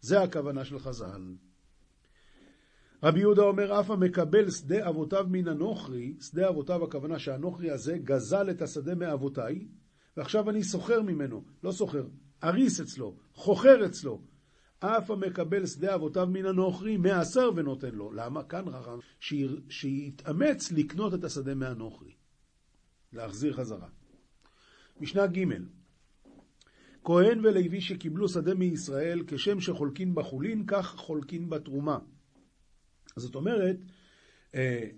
זה 0.00 0.22
הכוונה 0.22 0.64
של 0.64 0.78
חז"ל. 0.78 1.34
רבי 3.02 3.20
יהודה 3.20 3.42
אומר, 3.42 3.80
אף 3.80 3.90
המקבל 3.90 4.50
שדה 4.50 4.88
אבותיו 4.88 5.26
מן 5.30 5.48
הנוכרי, 5.48 6.14
שדה 6.20 6.48
אבותיו 6.48 6.84
הכוונה 6.84 7.18
שהנוכרי 7.18 7.70
הזה 7.70 7.98
גזל 7.98 8.50
את 8.50 8.62
השדה 8.62 8.94
מאבותיי, 8.94 9.66
ועכשיו 10.16 10.50
אני 10.50 10.64
סוחר 10.64 11.02
ממנו, 11.02 11.44
לא 11.62 11.72
סוחר, 11.72 12.06
אריס 12.44 12.80
אצלו, 12.80 13.16
חוכר 13.34 13.86
אצלו. 13.86 14.22
אף 14.78 15.10
המקבל 15.10 15.66
שדה 15.66 15.94
אבותיו 15.94 16.26
מן 16.26 16.46
הנוכרי, 16.46 16.96
מעשר 16.96 17.50
ונותן 17.56 17.94
לו. 17.94 18.12
למה? 18.12 18.44
כאן 18.44 18.68
רחם, 18.68 18.98
שיתאמץ 19.68 20.72
לקנות 20.72 21.14
את 21.14 21.24
השדה 21.24 21.54
מהנוכרי. 21.54 22.12
להחזיר 23.12 23.52
חזרה. 23.52 23.88
משנה 25.00 25.26
ג' 25.26 25.44
כהן 27.04 27.38
ולוי 27.38 27.80
שקיבלו 27.80 28.28
שדה 28.28 28.54
מישראל, 28.54 29.22
כשם 29.26 29.60
שחולקין 29.60 30.14
בחולין, 30.14 30.64
כך 30.66 30.94
חולקין 30.96 31.50
בתרומה. 31.50 31.98
זאת 33.16 33.34
אומרת, 33.34 33.76
אה, 34.54 34.88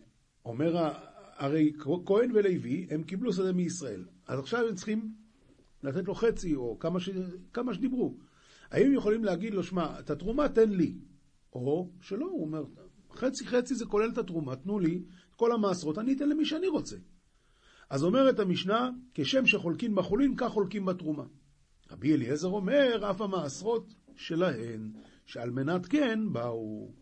אומר, 0.44 0.92
הרי 1.36 1.72
כהן 2.04 2.30
ולוי, 2.34 2.86
הם 2.90 3.02
קיבלו 3.02 3.32
שדה 3.32 3.52
מישראל. 3.52 4.04
אז 4.26 4.38
עכשיו 4.38 4.68
הם 4.68 4.74
צריכים 4.74 5.14
לתת 5.82 6.04
לו 6.04 6.14
חצי, 6.14 6.54
או 6.54 6.78
כמה, 6.78 7.00
ש... 7.00 7.10
כמה 7.52 7.74
שדיברו. 7.74 8.16
האם 8.70 8.94
יכולים 8.94 9.24
להגיד 9.24 9.54
לו, 9.54 9.62
שמע, 9.62 10.00
את 10.00 10.10
התרומה 10.10 10.48
תן 10.48 10.70
לי, 10.70 10.98
או 11.52 11.90
שלא, 12.00 12.26
הוא 12.26 12.42
אומר, 12.42 12.64
חצי 13.10 13.46
חצי 13.46 13.74
זה 13.74 13.86
כולל 13.86 14.10
את 14.12 14.18
התרומה, 14.18 14.56
תנו 14.56 14.78
לי 14.78 15.02
את 15.30 15.34
כל 15.34 15.52
המעשרות, 15.52 15.98
אני 15.98 16.12
אתן 16.12 16.28
למי 16.28 16.44
שאני 16.44 16.68
רוצה. 16.68 16.96
אז 17.90 18.04
אומרת 18.04 18.38
המשנה, 18.38 18.90
כשם 19.14 19.46
שחולקים 19.46 19.94
בחולין, 19.94 20.34
כך 20.36 20.48
חולקים 20.48 20.84
בתרומה. 20.84 21.24
רבי 21.90 22.14
אליעזר 22.14 22.48
אומר, 22.48 23.10
אף 23.10 23.20
המעשרות 23.20 23.94
שלהן, 24.16 24.92
שעל 25.26 25.50
מנת 25.50 25.86
כן 25.86 26.32
באו. 26.32 26.92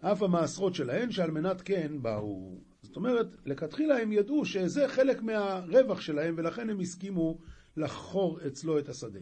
אף 0.00 0.22
המעשרות 0.22 0.74
שלהן, 0.74 1.10
שעל 1.10 1.30
מנת 1.30 1.60
כן 1.60 2.02
באו. 2.02 2.58
זאת 2.82 2.96
אומרת, 2.96 3.26
לכתחילה 3.46 3.98
הם 3.98 4.12
ידעו 4.12 4.44
שזה 4.44 4.88
חלק 4.88 5.22
מהרווח 5.22 6.00
שלהם, 6.00 6.34
ולכן 6.38 6.70
הם 6.70 6.80
הסכימו 6.80 7.38
לחור 7.76 8.40
אצלו 8.46 8.78
את 8.78 8.88
השדה. 8.88 9.20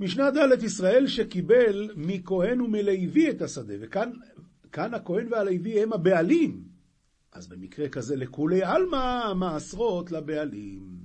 משנה 0.00 0.30
ד' 0.30 0.62
ישראל 0.62 1.06
שקיבל 1.06 1.90
מכהן 1.96 2.60
ומלוי 2.60 3.30
את 3.30 3.42
השדה, 3.42 3.74
וכאן 3.80 4.94
הכהן 4.94 5.32
והלוי 5.32 5.82
הם 5.82 5.92
הבעלים. 5.92 6.64
אז 7.32 7.48
במקרה 7.48 7.88
כזה 7.88 8.16
לכולי 8.16 8.62
עלמא 8.62 9.32
מעשרות 9.34 10.12
לבעלים. 10.12 10.96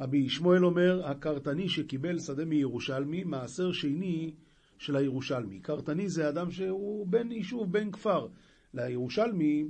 רבי 0.00 0.28
שמואל 0.28 0.64
אומר, 0.64 1.06
הקרתני 1.06 1.68
שקיבל 1.68 2.18
שדה 2.18 2.44
מירושלמי, 2.44 3.24
מעשר 3.24 3.72
שני 3.72 4.34
של 4.78 4.96
הירושלמי. 4.96 5.60
קרתני 5.60 6.08
זה 6.08 6.28
אדם 6.28 6.50
שהוא 6.50 7.06
בן 7.06 7.32
יישוב, 7.32 7.72
בן 7.72 7.90
כפר. 7.90 8.28
לירושלמי 8.74 9.64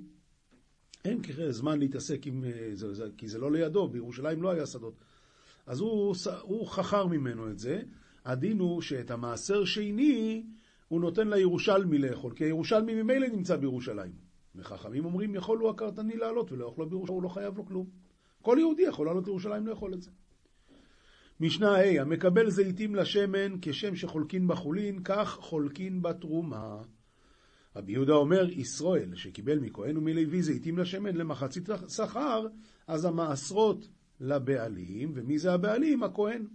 אין 1.04 1.20
זמן 1.50 1.78
להתעסק 1.78 2.26
עם 2.26 2.44
זה, 2.72 3.08
כי 3.16 3.28
זה 3.28 3.38
לא 3.38 3.52
לידו, 3.52 3.88
בירושלים 3.88 4.42
לא 4.42 4.50
היה 4.50 4.66
שדות. 4.66 4.94
אז 5.66 5.80
הוא, 5.80 6.14
הוא 6.42 6.66
חכר 6.66 7.06
ממנו 7.06 7.50
את 7.50 7.58
זה. 7.58 7.82
הדין 8.24 8.58
הוא 8.58 8.82
שאת 8.82 9.10
המעשר 9.10 9.64
שני 9.64 10.46
הוא 10.88 11.00
נותן 11.00 11.28
לירושלמי 11.28 11.98
לאכול, 11.98 12.32
כי 12.34 12.44
הירושלמי 12.44 13.02
ממילא 13.02 13.28
נמצא 13.28 13.56
בירושלים. 13.56 14.12
וחכמים 14.54 15.04
אומרים, 15.04 15.34
יכול 15.34 15.58
הוא 15.58 15.70
הקרתני 15.70 16.16
לעלות 16.16 16.52
ולאכלו 16.52 16.88
בירושלים, 16.88 17.14
הוא 17.14 17.22
לא 17.22 17.28
חייב 17.28 17.56
לו 17.56 17.66
כלום. 17.66 17.86
כל 18.42 18.56
יהודי 18.60 18.82
יכול 18.82 19.06
לעלות 19.06 19.26
לירושלים 19.26 19.66
לאכול 19.66 19.94
את 19.94 20.02
זה. 20.02 20.10
משנה 21.40 21.76
ה' 21.76 22.00
המקבל 22.00 22.50
זיתים 22.50 22.94
לשמן 22.94 23.56
כשם 23.62 23.96
שחולקין 23.96 24.48
בחולין, 24.48 25.02
כך 25.04 25.38
חולקין 25.40 26.02
בתרומה. 26.02 26.82
רבי 27.76 27.92
יהודה 27.92 28.12
אומר, 28.12 28.48
ישראל 28.50 29.14
שקיבל 29.14 29.58
מכהן 29.58 29.96
ומלוי 29.96 30.42
זיתים 30.42 30.78
לשמן 30.78 31.16
למחצית 31.16 31.68
שכר, 31.88 32.46
אז 32.86 33.04
המעשרות 33.04 33.88
לבעלים, 34.20 35.12
ומי 35.14 35.38
זה 35.38 35.52
הבעלים? 35.52 36.02
הכהן. 36.02 36.46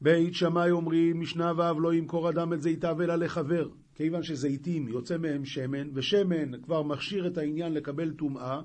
בית 0.00 0.34
שמאי 0.34 0.70
אומרים, 0.70 1.20
משנה 1.20 1.52
ו' 1.56 1.80
לא 1.80 1.94
ימכור 1.94 2.30
אדם 2.30 2.52
את 2.52 2.62
זיתיו 2.62 3.02
אלא 3.02 3.14
לחבר, 3.14 3.68
כיוון 3.94 4.22
שזיתים 4.22 4.88
יוצא 4.88 5.18
מהם 5.18 5.44
שמן, 5.44 5.90
ושמן 5.94 6.62
כבר 6.62 6.82
מכשיר 6.82 7.26
את 7.26 7.38
העניין 7.38 7.72
לקבל 7.72 8.10
טומאה, 8.10 8.60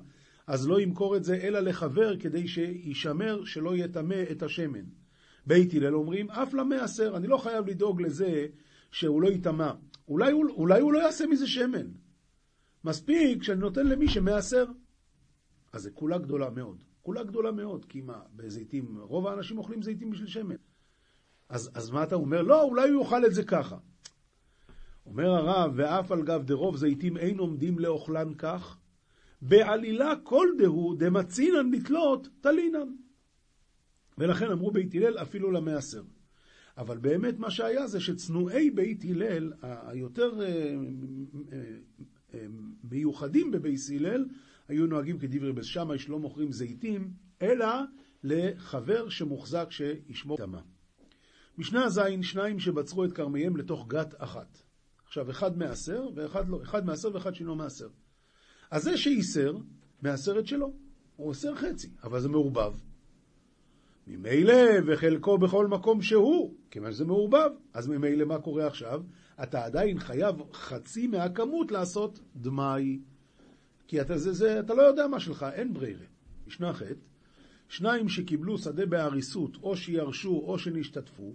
אז 0.48 0.68
לא 0.68 0.80
ימכור 0.80 1.16
את 1.16 1.24
זה 1.24 1.34
אלא 1.42 1.60
לחבר 1.60 2.16
כדי 2.20 2.48
שישמר 2.48 3.44
שלא 3.44 3.76
יטמא 3.76 4.24
את 4.30 4.42
השמן. 4.42 4.84
בית 5.46 5.74
הלל 5.74 5.94
אומרים, 5.94 6.30
אף 6.30 6.54
למעשר, 6.54 7.16
אני 7.16 7.26
לא 7.26 7.36
חייב 7.36 7.66
לדאוג 7.66 8.02
לזה 8.02 8.46
שהוא 8.90 9.22
לא 9.22 9.28
יטמא. 9.28 9.70
אולי, 10.08 10.32
אולי 10.32 10.80
הוא 10.80 10.92
לא 10.92 10.98
יעשה 10.98 11.26
מזה 11.26 11.46
שמן. 11.46 11.86
מספיק 12.84 13.42
שאני 13.42 13.60
נותן 13.60 13.86
למי 13.86 14.08
שמעשר. 14.08 14.64
אז 15.72 15.82
זה 15.82 15.90
כולה 15.90 16.18
גדולה 16.18 16.50
מאוד. 16.50 16.78
כולה 17.02 17.22
גדולה 17.22 17.52
מאוד, 17.52 17.84
כי 17.84 18.00
מה, 18.00 18.20
בזיתים, 18.36 18.98
רוב 19.00 19.26
האנשים 19.26 19.58
אוכלים 19.58 19.82
זיתים 19.82 20.10
בשביל 20.10 20.28
שמן. 20.28 20.56
אז, 21.48 21.70
אז 21.74 21.90
מה 21.90 22.02
אתה 22.02 22.14
אומר? 22.14 22.42
לא, 22.42 22.62
אולי 22.62 22.90
הוא 22.90 23.02
יאכל 23.02 23.26
את 23.26 23.34
זה 23.34 23.44
ככה. 23.44 23.76
אומר 25.06 25.30
הרב, 25.30 25.72
ואף 25.76 26.12
על 26.12 26.22
גב 26.22 26.42
דרוב 26.44 26.76
זיתים 26.76 27.16
אין 27.16 27.38
עומדים 27.38 27.78
לאוכלן 27.78 28.34
כך, 28.34 28.78
בעלילה 29.42 30.16
כל 30.22 30.48
דהו 30.58 30.94
דמצינן 30.94 31.70
לתלות 31.70 32.28
תלינן. 32.40 32.88
ולכן 34.18 34.50
אמרו 34.50 34.70
בית 34.70 34.94
הלל 34.94 35.18
אפילו 35.18 35.50
למעשר. 35.50 36.02
אבל 36.78 36.98
באמת 36.98 37.38
מה 37.38 37.50
שהיה 37.50 37.86
זה 37.86 38.00
שצנועי 38.00 38.70
בית 38.70 39.04
הלל, 39.10 39.52
היותר 39.62 40.40
אה, 40.40 40.46
אה, 41.52 41.62
אה, 42.34 42.46
מיוחדים 42.90 43.50
בבית 43.50 43.80
הלל, 43.96 44.24
היו 44.68 44.86
נוהגים 44.86 45.18
כדברי 45.18 45.52
בית 45.52 45.64
שמאי 45.64 45.98
שלא 45.98 46.18
מוכרים 46.18 46.52
זיתים, 46.52 47.10
אלא 47.42 47.66
לחבר 48.24 49.08
שמוחזק 49.08 49.66
שישמור 49.70 50.36
תמה. 50.36 50.60
משנה 51.58 51.88
ז', 51.88 52.00
שניים 52.22 52.60
שבצרו 52.60 53.04
את 53.04 53.12
כרמיהם 53.12 53.56
לתוך 53.56 53.88
גת 53.88 54.14
אחת. 54.18 54.62
עכשיו, 55.06 55.30
אחד 55.30 55.58
מעשר 55.58 56.08
ואחד 56.14 56.48
לא, 56.48 56.62
אחד 56.62 56.86
מעשר 56.86 57.14
ואחד 57.14 57.34
שאינו 57.34 57.54
מעשר. 57.54 57.88
אז 58.70 58.82
זה 58.82 58.96
שאיסר, 58.96 59.56
את 60.38 60.46
שלו. 60.46 60.72
הוא 61.16 61.28
אוסר 61.28 61.54
חצי, 61.54 61.90
אבל 62.04 62.20
זה 62.20 62.28
מעורבב. 62.28 62.72
ממילא 64.06 64.54
וחלקו 64.86 65.38
בכל 65.38 65.66
מקום 65.66 66.02
שהוא, 66.02 66.54
כיוון 66.70 66.92
שזה 66.92 67.04
מעורבב. 67.04 67.50
אז 67.74 67.88
ממילא 67.88 68.24
מה 68.24 68.38
קורה 68.38 68.66
עכשיו? 68.66 69.02
אתה 69.42 69.64
עדיין 69.64 69.98
חייב 69.98 70.36
חצי 70.52 71.06
מהכמות 71.06 71.72
לעשות 71.72 72.20
דמאי. 72.36 72.98
כי 73.86 74.00
אתה, 74.00 74.18
זה, 74.18 74.32
זה, 74.32 74.60
אתה 74.60 74.74
לא 74.74 74.82
יודע 74.82 75.06
מה 75.06 75.20
שלך, 75.20 75.46
אין 75.52 75.74
ברירה. 75.74 76.04
משנה 76.46 76.72
ח' 76.72 76.82
שניים 77.68 78.08
שקיבלו 78.08 78.58
שדה 78.58 78.86
בהריסות, 78.86 79.56
או 79.62 79.76
שירשו 79.76 80.42
או 80.46 80.58
שנשתתפו, 80.58 81.32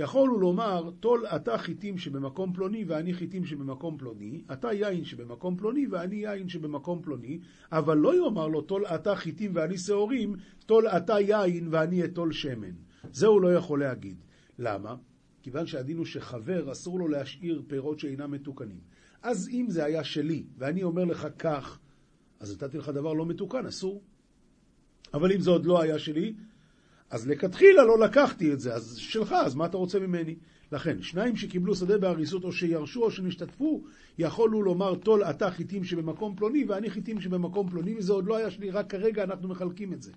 יכולו 0.00 0.38
לומר, 0.38 0.90
טול 1.00 1.26
אתה 1.26 1.58
חיטים 1.58 1.98
שבמקום 1.98 2.52
פלוני 2.52 2.84
ואני 2.84 3.14
חיטים 3.14 3.44
שבמקום 3.44 3.98
פלוני, 3.98 4.42
אתה 4.52 4.72
יין 4.72 5.04
שבמקום 5.04 5.56
פלוני 5.56 5.86
ואני 5.86 6.16
יין 6.16 6.48
שבמקום 6.48 7.02
פלוני, 7.02 7.38
אבל 7.72 7.96
לא 7.96 8.24
יאמר 8.24 8.48
לו, 8.48 8.60
טול 8.60 8.86
אתה 8.86 9.16
חיטים 9.16 9.50
ואני 9.54 9.78
שעורים, 9.78 10.36
טול 10.66 10.88
אתה 10.88 11.20
יין 11.20 11.68
ואני 11.70 12.04
אטול 12.04 12.32
שמן. 12.32 12.74
זה 13.12 13.26
הוא 13.26 13.40
לא 13.40 13.54
יכול 13.54 13.80
להגיד. 13.80 14.16
למה? 14.58 14.96
כיוון 15.42 15.66
שהדין 15.66 15.96
הוא 15.96 16.06
שחבר, 16.06 16.72
אסור 16.72 16.98
לו 16.98 17.08
להשאיר 17.08 17.62
פירות 17.66 17.98
שאינם 17.98 18.30
מתוקנים. 18.30 18.80
אז 19.22 19.48
אם 19.48 19.66
זה 19.68 19.84
היה 19.84 20.04
שלי, 20.04 20.44
ואני 20.58 20.82
אומר 20.82 21.04
לך 21.04 21.28
כך, 21.38 21.78
אז 22.40 22.54
נתתי 22.54 22.78
לך 22.78 22.88
דבר 22.88 23.12
לא 23.12 23.26
מתוקן, 23.26 23.66
אסור. 23.66 24.02
אבל 25.14 25.32
אם 25.32 25.40
זה 25.40 25.50
עוד 25.50 25.66
לא 25.66 25.82
היה 25.82 25.98
שלי, 25.98 26.34
אז 27.10 27.28
לכתחילה 27.28 27.84
לא 27.84 27.98
לקחתי 27.98 28.52
את 28.52 28.60
זה, 28.60 28.74
אז 28.74 28.96
שלך, 28.96 29.32
אז 29.32 29.54
מה 29.54 29.66
אתה 29.66 29.76
רוצה 29.76 29.98
ממני? 29.98 30.36
לכן, 30.72 31.02
שניים 31.02 31.36
שקיבלו 31.36 31.74
שדה 31.74 31.98
בהריסות 31.98 32.44
או 32.44 32.52
שירשו 32.52 33.02
או 33.02 33.10
שנשתתפו, 33.10 33.82
יכולו 34.18 34.62
לומר 34.62 34.94
טול 34.94 35.24
אתה 35.24 35.50
חיטים 35.50 35.84
שבמקום 35.84 36.36
פלוני 36.36 36.64
ואני 36.64 36.90
חיטים 36.90 37.20
שבמקום 37.20 37.70
פלוני, 37.70 37.94
וזה 37.98 38.12
עוד 38.12 38.26
לא 38.26 38.36
היה 38.36 38.50
שלי, 38.50 38.70
רק 38.70 38.90
כרגע 38.90 39.24
אנחנו 39.24 39.48
מחלקים 39.48 39.92
את 39.92 40.02
זה. 40.02 40.12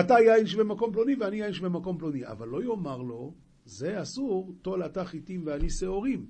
אתה 0.00 0.14
יין 0.14 0.46
שבמקום 0.46 0.92
פלוני 0.92 1.14
ואני 1.14 1.36
יין 1.36 1.52
שבמקום 1.52 1.98
פלוני, 1.98 2.26
אבל 2.26 2.48
לא 2.48 2.62
יאמר 2.62 3.02
לו, 3.02 3.34
זה 3.64 4.02
אסור, 4.02 4.52
טול 4.62 4.84
אתה 4.86 5.04
חיטים 5.04 5.42
ואני 5.44 5.70
שעורים. 5.70 6.26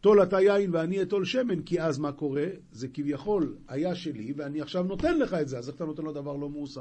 טול 0.00 0.22
אתה 0.22 0.40
יין 0.40 0.74
ואני 0.74 1.02
אטול 1.02 1.24
שמן, 1.24 1.62
כי 1.62 1.80
אז 1.80 1.98
מה 1.98 2.12
קורה? 2.12 2.46
זה 2.72 2.88
כביכול 2.88 3.56
היה 3.68 3.94
שלי 3.94 4.32
ואני 4.36 4.60
עכשיו 4.60 4.82
נותן 4.82 5.18
לך 5.18 5.34
את 5.34 5.48
זה, 5.48 5.58
אז 5.58 5.68
איך 5.68 5.76
אתה 5.76 5.84
נותן 5.84 6.02
לו 6.02 6.12
דבר 6.12 6.36
לא 6.36 6.50
מאוסר? 6.50 6.80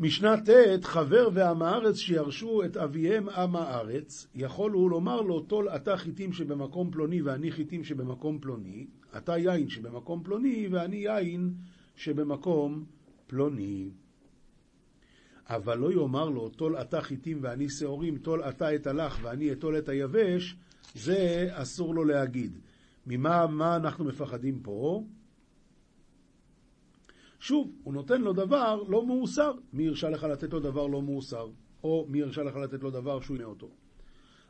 משנה 0.00 0.36
ט' 0.36 0.84
חבר 0.84 1.28
ועם 1.34 1.62
הארץ 1.62 1.96
שירשו 1.96 2.64
את 2.64 2.76
אביהם 2.76 3.28
עם 3.28 3.56
הארץ, 3.56 4.26
יכול 4.34 4.72
הוא 4.72 4.90
לומר 4.90 5.20
לו, 5.20 5.40
טול 5.40 5.68
אתה 5.68 5.96
חיטים 5.96 6.32
שבמקום 6.32 6.90
פלוני 6.90 7.22
ואני 7.22 7.50
חיטים 7.50 7.84
שבמקום 7.84 8.38
פלוני, 8.38 8.86
אתה 9.16 9.38
יין 9.38 9.68
שבמקום 9.68 10.22
פלוני 10.24 10.68
ואני 10.70 10.96
יין 10.96 11.54
שבמקום 11.96 12.84
פלוני. 13.26 13.90
אבל 15.48 15.78
לא 15.78 15.92
יאמר 15.92 16.28
לו, 16.28 16.48
טול 16.48 16.76
אתה 16.76 17.00
חיטים 17.00 17.38
ואני 17.42 17.68
שעורים, 17.68 18.18
טול 18.18 18.42
אתה 18.42 18.74
את 18.74 18.86
הלך 18.86 19.18
ואני 19.22 19.52
אטול 19.52 19.78
את 19.78 19.88
היבש, 19.88 20.56
זה 20.94 21.48
אסור 21.50 21.94
לו 21.94 22.04
להגיד. 22.04 22.58
ממה 23.06 23.76
אנחנו 23.76 24.04
מפחדים 24.04 24.60
פה? 24.62 25.04
שוב, 27.46 27.72
הוא 27.82 27.94
נותן 27.94 28.20
לו 28.20 28.32
דבר 28.32 28.82
לא 28.88 29.06
מאוסר. 29.06 29.52
מי 29.72 29.88
הרשה 29.88 30.10
לך 30.10 30.24
לתת 30.24 30.52
לו 30.52 30.60
דבר 30.60 30.86
לא 30.86 31.02
מאוסר? 31.02 31.48
או 31.84 32.06
מי 32.08 32.22
הרשה 32.22 32.42
לך 32.42 32.56
לתת 32.56 32.82
לו 32.82 32.90
דבר 32.90 33.20
שהוא 33.20 33.36
ינה 33.36 33.44
אותו? 33.44 33.70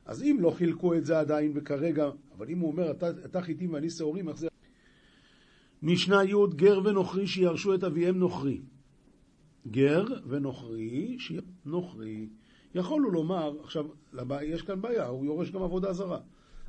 אז 0.05 0.23
אם 0.23 0.37
לא 0.41 0.51
חילקו 0.51 0.95
את 0.95 1.05
זה 1.05 1.19
עדיין 1.19 1.53
וכרגע, 1.55 2.11
אבל 2.37 2.49
אם 2.49 2.59
הוא 2.59 2.71
אומר, 2.73 2.91
אתה, 2.91 3.11
אתה 3.11 3.41
חיטים 3.41 3.73
ואני 3.73 3.91
שעורים, 3.91 4.29
איך 4.29 4.37
זה... 4.37 4.49
משנה 5.83 6.25
י' 6.25 6.35
גר 6.57 6.81
ונוכרי 6.85 7.27
שירשו 7.27 7.75
את 7.75 7.85
אביהם 7.85 8.19
נוכרי. 8.19 8.61
גר 9.67 10.05
ונוכרי, 10.27 11.17
נוכרי. 11.65 12.29
יכולו 12.75 13.11
לומר, 13.11 13.61
עכשיו, 13.61 13.87
יש 14.43 14.63
כאן 14.63 14.81
בעיה, 14.81 15.07
הוא 15.07 15.25
יורש 15.25 15.51
גם 15.51 15.63
עבודה 15.63 15.93
זרה. 15.93 16.21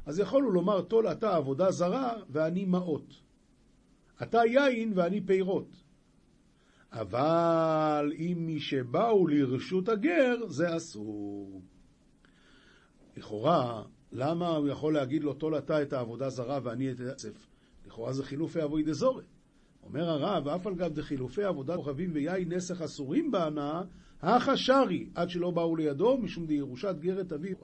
אז 0.05 0.19
יכולו 0.19 0.51
לומר, 0.51 0.81
טול 0.81 1.07
אתה 1.07 1.35
עבודה 1.35 1.71
זרה 1.71 2.13
ואני 2.29 2.65
מעות. 2.65 3.13
אתה 4.23 4.41
יין 4.45 4.91
ואני 4.95 5.21
פירות. 5.21 5.86
אבל 6.91 8.13
אם 8.17 8.37
מי 8.39 8.59
שבאו 8.59 9.27
לרשות 9.27 9.89
הגר, 9.89 10.35
זה 10.47 10.77
אסור. 10.77 11.61
לכאורה, 13.17 13.83
למה 14.11 14.47
הוא 14.47 14.67
יכול 14.67 14.93
להגיד 14.93 15.23
לו, 15.23 15.33
טול 15.33 15.57
אתה 15.57 15.81
את 15.81 15.93
העבודה 15.93 16.29
זרה 16.29 16.59
ואני 16.63 16.91
את 16.91 16.99
הכסף? 16.99 17.47
לכאורה 17.85 18.13
זה 18.13 18.23
חילופי 18.23 18.63
אבוי 18.63 18.83
דזורי. 18.83 19.23
אומר 19.83 20.09
הרב, 20.09 20.47
אף 20.47 20.67
על 20.67 20.75
גב 20.75 20.93
דחילופי 20.93 21.43
עבודת 21.43 21.75
כוכבים 21.75 22.09
ויין 22.13 22.53
נסך 22.53 22.81
אסורים 22.81 23.31
בהנאה, 23.31 23.81
הכא 24.21 24.55
שרי, 24.55 25.09
עד 25.15 25.29
שלא 25.29 25.51
באו 25.51 25.75
לידו, 25.75 26.17
משום 26.17 26.45
דירושת 26.45 26.95
גרת 26.99 27.33
אביו. 27.33 27.57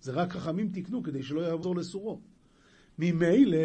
זה 0.00 0.12
רק 0.12 0.32
חכמים 0.32 0.68
תיקנו 0.68 1.02
כדי 1.02 1.22
שלא 1.22 1.40
יעבור 1.40 1.76
לסורו. 1.76 2.20
ממילא 2.98 3.58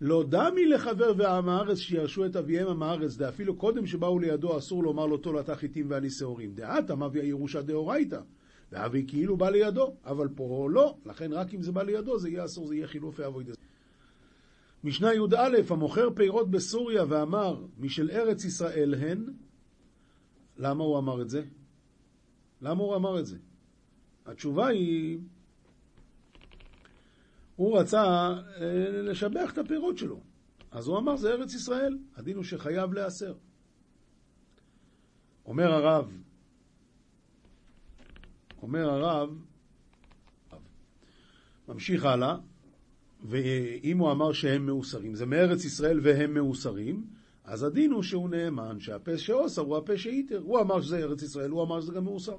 לא 0.00 0.24
דמי 0.28 0.66
לחבר 0.66 1.12
ועם 1.16 1.48
הארץ 1.48 1.78
שירשו 1.78 2.26
את 2.26 2.36
אביהם 2.36 2.68
עם 2.68 2.82
הארץ, 2.82 3.16
דאפילו 3.16 3.56
קודם 3.56 3.86
שבאו 3.86 4.18
לידו 4.18 4.58
אסור 4.58 4.82
לומר 4.82 5.06
לו 5.06 5.16
תולת 5.16 5.48
החיטים 5.48 5.86
ואני 5.88 6.10
שעורים. 6.10 6.54
דעתה 6.54 6.96
מביא 6.96 7.22
הירושה 7.22 7.62
דאורייתא, 7.62 8.20
ואבי 8.72 9.04
כאילו 9.08 9.36
בא 9.36 9.50
לידו, 9.50 9.94
אבל 10.04 10.28
פה 10.34 10.68
לא, 10.70 10.96
לכן 11.06 11.32
רק 11.32 11.54
אם 11.54 11.62
זה 11.62 11.72
בא 11.72 11.82
לידו 11.82 12.18
זה 12.18 12.28
יהיה 12.28 12.44
אסור, 12.44 12.66
זה 12.66 12.74
יהיה 12.74 12.86
חילופי 12.86 13.26
אבוי 13.26 13.44
דזה. 13.44 13.56
משנה 14.84 15.14
י"א, 15.14 15.56
המוכר 15.70 16.08
פירות 16.14 16.50
בסוריה 16.50 17.04
ואמר, 17.08 17.64
משל 17.78 18.10
ארץ 18.10 18.44
ישראל 18.44 18.94
הן, 18.94 19.26
למה 20.56 20.84
הוא 20.84 20.98
אמר 20.98 21.22
את 21.22 21.30
זה? 21.30 21.42
למה 22.62 22.82
הוא 22.82 22.96
אמר 22.96 23.20
את 23.20 23.26
זה? 23.26 23.36
התשובה 24.26 24.66
היא 24.66 25.18
הוא 27.56 27.78
רצה 27.78 28.02
אה, 28.02 29.02
לשבח 29.02 29.52
את 29.52 29.58
הפירות 29.58 29.98
שלו. 29.98 30.20
אז 30.70 30.86
הוא 30.88 30.98
אמר, 30.98 31.16
זה 31.16 31.32
ארץ 31.32 31.54
ישראל, 31.54 31.98
הדין 32.16 32.36
הוא 32.36 32.44
שחייב 32.44 32.92
להיאסר. 32.92 33.34
אומר 35.46 35.72
הרב, 35.72 36.12
אומר 38.62 38.90
הרב, 38.90 39.30
ממשיך 41.68 42.04
הלאה, 42.04 42.36
ואם 43.22 43.98
הוא 43.98 44.12
אמר 44.12 44.32
שהם 44.32 44.66
מאוסרים, 44.66 45.14
זה 45.14 45.26
מארץ 45.26 45.64
ישראל 45.64 46.00
והם 46.02 46.34
מאוסרים, 46.34 47.06
אז 47.44 47.62
הדין 47.62 47.92
הוא 47.92 48.02
שהוא 48.02 48.30
נאמן, 48.30 48.80
שהפה 48.80 49.18
שאוסר 49.18 49.62
הוא 49.62 49.76
הפה 49.76 49.98
שאיתר. 49.98 50.42
הוא 50.44 50.60
אמר 50.60 50.80
שזה 50.80 50.98
ארץ 50.98 51.22
ישראל, 51.22 51.50
הוא 51.50 51.62
אמר 51.62 51.80
שזה 51.80 51.92
גם 51.92 52.04
מאוסר. 52.04 52.36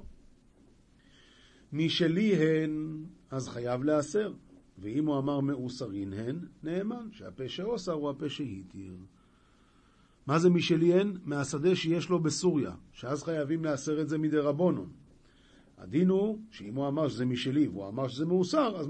משלי 1.72 2.34
הן, 2.34 3.04
אז 3.30 3.48
חייב 3.48 3.84
להיאסר. 3.84 4.32
ואם 4.80 5.06
הוא 5.06 5.18
אמר 5.18 5.40
מאוסרין 5.40 6.12
הן, 6.12 6.38
נאמן, 6.62 7.08
שהפה 7.12 7.48
שאוסר 7.48 7.92
הוא 7.92 8.10
הפה 8.10 8.28
שהתיר. 8.28 8.94
מה 10.26 10.38
זה 10.38 10.50
משלי 10.50 11.00
הן? 11.00 11.16
מהשדה 11.24 11.76
שיש 11.76 12.08
לו 12.08 12.18
בסוריה, 12.18 12.72
שאז 12.92 13.22
חייבים 13.22 13.64
לאסר 13.64 14.00
את 14.00 14.08
זה 14.08 14.18
מדי 14.18 14.38
רבונון. 14.38 14.88
הדין 15.78 16.08
הוא 16.08 16.38
שאם 16.50 16.74
הוא 16.74 16.88
אמר 16.88 17.08
שזה 17.08 17.24
משלי 17.24 17.68
והוא 17.68 17.88
אמר 17.88 18.08
שזה 18.08 18.26
מאוסר, 18.26 18.76
אז 18.76 18.88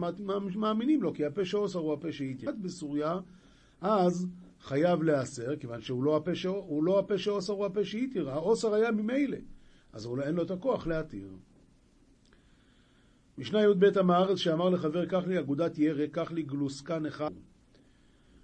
מאמינים 0.56 1.02
לו, 1.02 1.14
כי 1.14 1.24
הפה 1.24 1.44
שאוסר 1.44 1.78
הוא 1.78 1.92
הפה 1.92 2.12
שהתיר. 2.12 2.50
בסוריה, 2.62 3.20
אז 3.80 4.26
חייב 4.60 5.02
להיאסר, 5.02 5.56
כיוון 5.56 5.80
שהוא 5.80 6.02
לא 6.02 6.16
הפה, 6.16 6.30
לא 6.82 6.98
הפה 6.98 7.18
שאוסר 7.18 7.52
הוא 7.52 7.66
הפה 7.66 7.84
שהתיר, 7.84 8.30
האוסר 8.30 8.74
היה 8.74 8.90
ממילא, 8.90 9.36
אז 9.92 10.08
אין 10.22 10.34
לו 10.34 10.42
את 10.42 10.50
הכוח 10.50 10.86
להתיר. 10.86 11.28
משנה 13.38 13.62
י"ב 13.62 14.10
הארץ 14.10 14.38
שאמר 14.38 14.68
לחבר, 14.68 15.06
קח 15.06 15.26
לי 15.26 15.38
אגודת 15.38 15.78
ירק, 15.78 16.10
קח 16.10 16.32
לי 16.32 16.42
גלוסקן 16.42 17.06
אחד. 17.06 17.30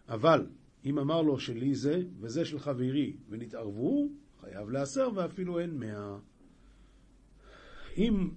אבל 0.09 0.46
אם 0.85 0.98
אמר 0.98 1.22
לו 1.22 1.38
שלי 1.38 1.74
זה, 1.74 2.02
וזה 2.20 2.44
של 2.44 2.59
חברי, 2.59 3.16
ונתערבו, 3.28 4.09
חייב 4.40 4.70
להסר 4.70 5.09
ואפילו 5.14 5.59
אין 5.59 5.78
מאה. 5.78 6.18
אם, 7.96 8.30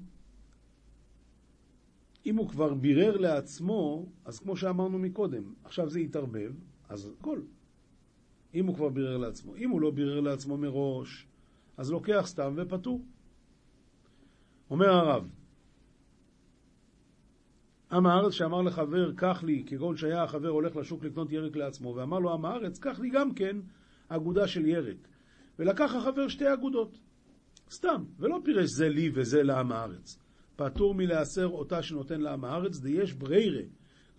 אם 2.26 2.38
הוא 2.38 2.50
כבר 2.50 2.74
בירר 2.74 3.18
לעצמו, 3.18 4.06
אז 4.26 4.40
כמו 4.40 4.58
שאמרנו 4.58 5.00
מקודם, 5.00 5.54
עכשיו 5.64 5.90
זה 5.90 6.00
יתערבב, 6.00 6.52
אז 6.90 7.14
הכל. 7.20 7.42
אם 8.54 8.66
הוא 8.66 8.76
כבר 8.76 8.90
בירר 8.90 9.18
לעצמו. 9.18 9.56
אם 9.56 9.70
הוא 9.70 9.82
לא 9.82 9.92
בירר 9.92 10.20
לעצמו 10.20 10.58
מראש, 10.58 11.28
אז 11.78 11.92
לוקח 11.92 12.24
סתם 12.26 12.54
ופטור. 12.58 13.06
אומר 14.70 14.90
הרב, 14.90 15.30
עם 17.92 18.06
הארץ 18.06 18.34
שאמר 18.34 18.62
לחבר, 18.62 19.12
קח 19.16 19.44
לי, 19.44 19.64
כגון 19.68 19.98
שהיה 19.98 20.24
החבר 20.24 20.50
הולך 20.50 20.76
לשוק 20.76 21.04
לקנות 21.04 21.32
ירק 21.32 21.56
לעצמו, 21.56 21.96
ואמר 21.96 22.20
לו 22.20 22.34
עם 22.34 22.46
הארץ, 22.46 22.80
קח 22.80 23.00
לי 23.00 23.10
גם 23.10 23.34
כן 23.34 23.58
אגודה 24.08 24.48
של 24.48 24.66
ירק. 24.66 25.08
ולקח 25.60 25.96
החבר 25.96 26.28
שתי 26.28 26.54
אגודות. 26.54 26.98
סתם, 27.72 28.04
ולא 28.20 28.40
פירש 28.44 28.70
זה 28.70 28.90
לי 28.90 29.12
וזה 29.14 29.44
לעם 29.44 29.72
הארץ. 29.72 30.20
פטור 30.56 30.96
מלהסר 30.96 31.48
אותה 31.48 31.84
שנותן 31.84 32.22
לעם 32.22 32.46
הארץ, 32.46 32.80
דיש 32.80 33.14
בריירה, 33.14 33.62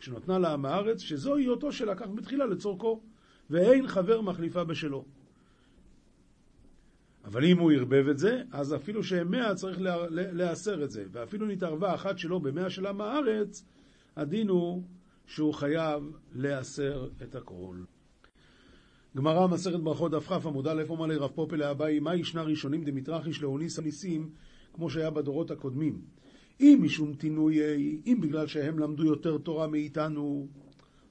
כשנותנה 0.00 0.38
לעם 0.38 0.66
הארץ, 0.66 1.00
שזוהי 1.00 1.48
אותו 1.48 1.72
שלקח 1.72 2.06
בתחילה 2.14 2.46
לצורכו, 2.46 3.00
ואין 3.50 3.88
חבר 3.88 4.20
מחליפה 4.20 4.64
בשלו. 4.64 5.04
אבל 7.28 7.44
אם 7.44 7.58
הוא 7.58 7.72
ערבב 7.72 8.08
את 8.08 8.18
זה, 8.18 8.42
אז 8.52 8.74
אפילו 8.74 9.04
שהם 9.04 9.30
מאה 9.30 9.54
צריך 9.54 9.78
להיאסר 10.10 10.84
את 10.84 10.90
זה. 10.90 11.04
ואפילו 11.12 11.46
נתערבה 11.46 11.94
אחת 11.94 12.18
שלו 12.18 12.40
במאה 12.40 12.70
של 12.70 12.86
עם 12.86 13.00
הארץ, 13.00 13.64
הדין 14.16 14.48
הוא 14.48 14.82
שהוא 15.26 15.54
חייב 15.54 16.02
להיאסר 16.34 17.08
את 17.22 17.34
הכל. 17.34 17.76
גמרא 19.16 19.46
מסכת 19.46 19.80
ברכות 19.80 20.12
דף 20.12 20.26
כ 20.28 20.46
עמוד 20.46 20.66
א' 20.66 20.82
אומר 20.88 21.06
לרב 21.06 21.30
פופל 21.34 21.56
לאביי, 21.56 22.00
מה 22.00 22.14
ישנה 22.14 22.42
ראשונים 22.42 22.84
דמתרחיש 22.84 23.42
לאוניס 23.42 23.78
הניסים, 23.78 24.30
כמו 24.72 24.90
שהיה 24.90 25.10
בדורות 25.10 25.50
הקודמים. 25.50 26.00
אם 26.60 26.78
משום 26.82 27.14
תינויי, 27.14 28.00
אם 28.06 28.18
בגלל 28.20 28.46
שהם 28.46 28.78
למדו 28.78 29.04
יותר 29.04 29.38
תורה 29.38 29.66
מאיתנו, 29.66 30.48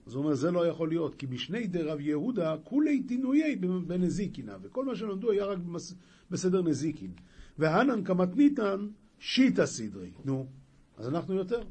אז 0.08 0.14
הוא 0.14 0.24
אומר, 0.24 0.36
זה 0.36 0.52
לא 0.52 0.68
יכול 0.68 0.90
להיות, 0.90 1.16
כי 1.16 1.26
משני 1.30 1.68
דרב 1.68 2.00
יהודה, 2.00 2.56
כולי 2.64 3.04
תינויי 3.04 3.56
בנזיקינה, 3.88 4.58
וכל 4.62 4.86
מה 4.86 4.96
שלמדו 4.96 5.32
היה 5.32 5.46
רק 5.46 5.58
בסדר 6.32 6.62
נזיקין. 6.62 7.12
והנן 7.58 8.04
כמתניתן, 8.04 8.88
שיטה 9.20 9.66
סדרי. 9.66 10.12
נו, 10.26 10.48
אז 10.98 11.08
אנחנו 11.08 11.34
יותר. 11.34 11.62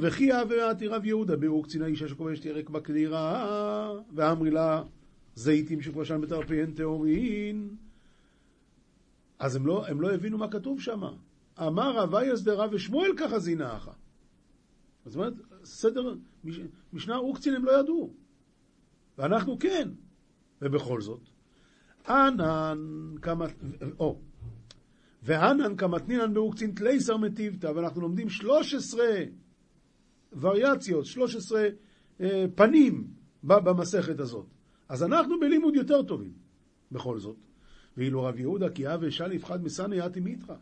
וכי 0.00 0.30
אבי 0.42 0.88
רב 0.88 1.04
יהודה, 1.04 1.36
ביאור 1.36 1.64
קצינה 1.64 1.86
אישה 1.86 2.08
שכובשת 2.08 2.44
ירק 2.44 2.70
בקדירה, 2.70 3.92
ואמרי 4.14 4.50
לה, 4.50 4.82
זיתים 5.34 5.80
שפרשן 5.80 6.20
בתרפיין 6.20 6.72
טהורין. 6.72 7.76
אז 9.38 9.56
הם 9.56 9.66
לא, 9.66 9.86
הם 9.86 10.00
לא 10.00 10.14
הבינו 10.14 10.38
מה 10.38 10.48
כתוב 10.48 10.80
שם. 10.80 11.02
אמר 11.58 12.00
הוויה 12.00 12.36
שדרה 12.36 12.66
ושמואל 12.72 13.10
ככה 13.16 13.38
זינאך. 13.38 13.88
זאת 15.06 15.14
אומרת, 15.14 15.34
סדר, 15.64 16.14
משנה 16.92 17.16
אוקצין 17.16 17.54
הם 17.54 17.64
לא 17.64 17.80
ידעו. 17.80 18.14
ואנחנו 19.18 19.58
כן. 19.58 19.88
ובכל 20.62 21.00
זאת, 21.00 21.20
ענן 22.08 22.78
כמה, 23.22 23.46
או, 23.98 24.20
וענן 25.22 25.76
כמתנינן 25.76 26.34
באוקצין 26.34 26.70
תלייסר 26.70 27.16
מטיבתא, 27.16 27.66
ואנחנו 27.66 28.00
לומדים 28.00 28.28
13 28.28 29.04
וריאציות, 30.40 31.06
13 31.06 31.68
אה, 32.20 32.44
פנים 32.54 33.06
במסכת 33.42 34.20
הזאת. 34.20 34.46
אז 34.88 35.02
אנחנו 35.02 35.40
בלימוד 35.40 35.74
יותר 35.74 36.02
טובים, 36.02 36.32
בכל 36.92 37.18
זאת. 37.18 37.36
ואילו 37.96 38.22
רב 38.22 38.38
יהודה 38.38 38.70
כי 38.70 38.88
אב 38.88 39.04
אשה 39.04 39.26
לפחד 39.26 39.64
מסני 39.64 40.06
אתי 40.06 40.20
מיתרא. 40.20 40.56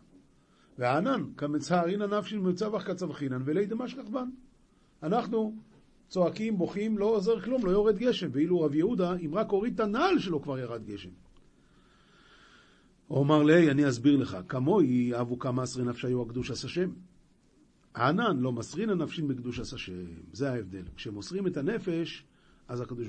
וענן 0.79 1.25
כמצערינא 1.37 2.07
נפשין 2.07 2.49
מצווח 2.49 2.87
כצווחינן 2.87 3.43
ולי 3.45 3.67
דמשכח 3.67 4.09
בן. 4.13 4.29
אנחנו 5.03 5.55
צועקים, 6.09 6.59
בוכים, 6.59 6.99
לא 6.99 7.05
עוזר 7.05 7.41
כלום, 7.41 7.67
לא 7.67 7.71
יורד 7.71 7.99
גשם. 7.99 8.29
ואילו 8.33 8.61
רב 8.61 8.75
יהודה, 8.75 9.17
אם 9.17 9.35
רק 9.35 9.51
הוריד 9.51 9.75
את 9.75 9.81
הנעל 9.81 10.19
שלו 10.19 10.43
כבר 10.43 10.59
ירד 10.59 10.85
גשם. 10.85 11.11
הוא 13.07 13.23
אמר 13.23 13.43
לי, 13.43 13.71
אני 13.71 13.89
אסביר 13.89 14.17
לך, 14.17 14.37
כמוהי 14.49 15.21
אבו 15.21 15.39
כמה 15.39 15.63
עשרי 15.63 15.85
נפשיו 15.85 16.23
הקדוש 16.23 16.51
עש 16.51 16.65
השם. 16.65 16.91
הענן 17.95 18.39
לא 18.39 18.53
מסרין 18.53 18.91
הנפשין 18.91 19.29
בקדוש 19.29 19.61
עש 19.61 19.75
השם. 19.75 20.05
זה 20.33 20.53
ההבדל. 20.53 20.85
כשמוסרים 20.97 21.47
את 21.47 21.57
הנפש, 21.57 22.25
אז 22.69 22.81
הקדוש... 22.81 23.09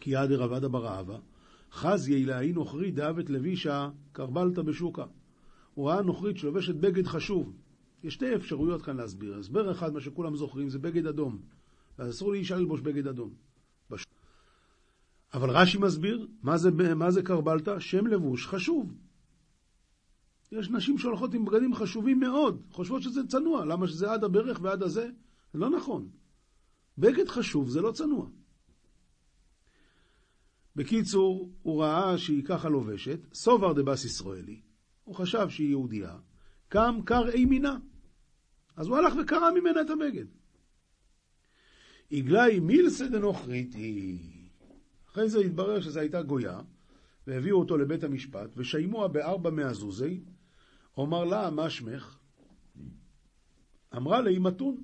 כי 0.00 0.10
יד 0.10 0.32
רבדה 0.32 0.68
ברעבה, 0.68 1.18
חז 1.72 2.08
יעילאי 2.08 2.52
נוכרי 2.52 2.90
דאבת 2.90 3.30
לבישה, 3.30 3.88
קרבלת 4.12 4.58
בשוקה. 4.58 5.04
הוא 5.74 5.88
ראה 5.88 6.02
נוכרית 6.02 6.36
שלובשת 6.36 6.74
בגד 6.74 7.06
חשוב. 7.06 7.52
יש 8.06 8.14
שתי 8.14 8.34
אפשרויות 8.34 8.82
כאן 8.82 8.96
להסביר. 8.96 9.38
הסבר 9.38 9.72
אחד, 9.72 9.92
מה 9.92 10.00
שכולם 10.00 10.36
זוכרים, 10.36 10.68
זה 10.68 10.78
בגד 10.78 11.06
אדום. 11.06 11.38
אז 11.98 12.10
אסור 12.10 12.32
לאישה 12.32 12.56
ללבוש 12.56 12.80
בגד 12.80 13.06
אדום. 13.06 13.30
בש... 13.90 14.06
אבל 15.34 15.50
רש"י 15.50 15.78
מסביר, 15.78 16.28
מה 16.42 16.58
זה, 16.58 16.70
מה 16.94 17.10
זה 17.10 17.22
קרבלתא? 17.22 17.78
שם 17.78 18.06
לבוש 18.06 18.46
חשוב. 18.46 18.94
יש 20.52 20.70
נשים 20.70 20.98
שהולכות 20.98 21.34
עם 21.34 21.44
בגדים 21.44 21.74
חשובים 21.74 22.20
מאוד, 22.20 22.62
חושבות 22.70 23.02
שזה 23.02 23.26
צנוע, 23.26 23.64
למה 23.64 23.88
שזה 23.88 24.12
עד 24.12 24.24
הברך 24.24 24.58
ועד 24.62 24.82
הזה? 24.82 25.10
זה 25.52 25.58
לא 25.58 25.70
נכון. 25.70 26.08
בגד 26.98 27.28
חשוב 27.28 27.68
זה 27.68 27.80
לא 27.80 27.92
צנוע. 27.92 28.26
בקיצור, 30.76 31.50
הוא 31.62 31.82
ראה 31.82 32.18
שהיא 32.18 32.44
ככה 32.44 32.68
לובשת, 32.68 33.34
סובר 33.34 33.72
דבס 33.72 34.04
ישראלי, 34.04 34.60
הוא 35.04 35.14
חשב 35.14 35.48
שהיא 35.48 35.68
יהודייה, 35.68 36.16
קם 36.68 37.00
קר 37.04 37.28
אימינה. 37.28 37.78
אז 38.76 38.86
הוא 38.86 38.96
הלך 38.96 39.14
וקרע 39.22 39.50
ממנה 39.50 39.80
את 39.80 39.90
הבגד. 39.90 40.26
עגלי 42.10 42.60
מילסא 42.60 43.08
דנוכריתי. 43.08 44.18
אחרי 45.10 45.28
זה 45.28 45.38
התברר 45.38 45.80
שזו 45.80 46.00
הייתה 46.00 46.22
גויה, 46.22 46.60
והביאו 47.26 47.58
אותו 47.58 47.76
לבית 47.76 48.04
המשפט, 48.04 48.50
ושיימוה 48.56 49.08
בארבע 49.08 49.50
מהזוזי, 49.50 50.20
אומר 50.96 51.24
לה, 51.24 51.50
מה 51.50 51.70
שמך? 51.70 52.18
אמרה 53.96 54.20
לי, 54.20 54.38
מתון. 54.38 54.82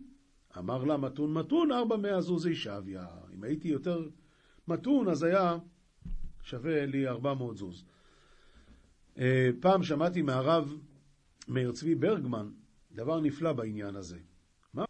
אמר 0.58 0.84
לה, 0.84 0.96
מתון 0.96 1.32
מתון, 1.34 1.72
ארבע 1.72 1.96
מהזוזי 1.96 2.54
שביה. 2.54 3.06
אם 3.34 3.44
הייתי 3.44 3.68
יותר 3.68 4.08
מתון, 4.68 5.08
אז 5.08 5.22
היה 5.22 5.58
שווה 6.42 6.86
לי 6.86 7.08
ארבע 7.08 7.34
מאות 7.34 7.56
זוז. 7.56 7.84
אה, 9.18 9.50
פעם 9.60 9.82
שמעתי 9.82 10.22
מהרב 10.22 10.76
מאיר 11.48 11.72
צבי 11.72 11.94
ברגמן 11.94 12.50
דבר 12.94 13.20
נפלא 13.20 13.52
בעניין 13.52 13.96
הזה. 13.96 14.18
מה? 14.74 14.84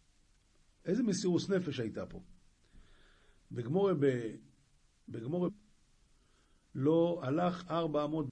איזה 0.85 1.03
מסירוס 1.03 1.51
נפש 1.51 1.81
הייתה 1.81 2.07
פה. 2.07 2.21
בגמורה, 3.53 3.95
ב... 3.95 4.07
בגמורה 5.09 5.49
לא 6.75 7.21
הלך 7.23 7.71
ארבע 7.71 8.05
אמות, 8.05 8.27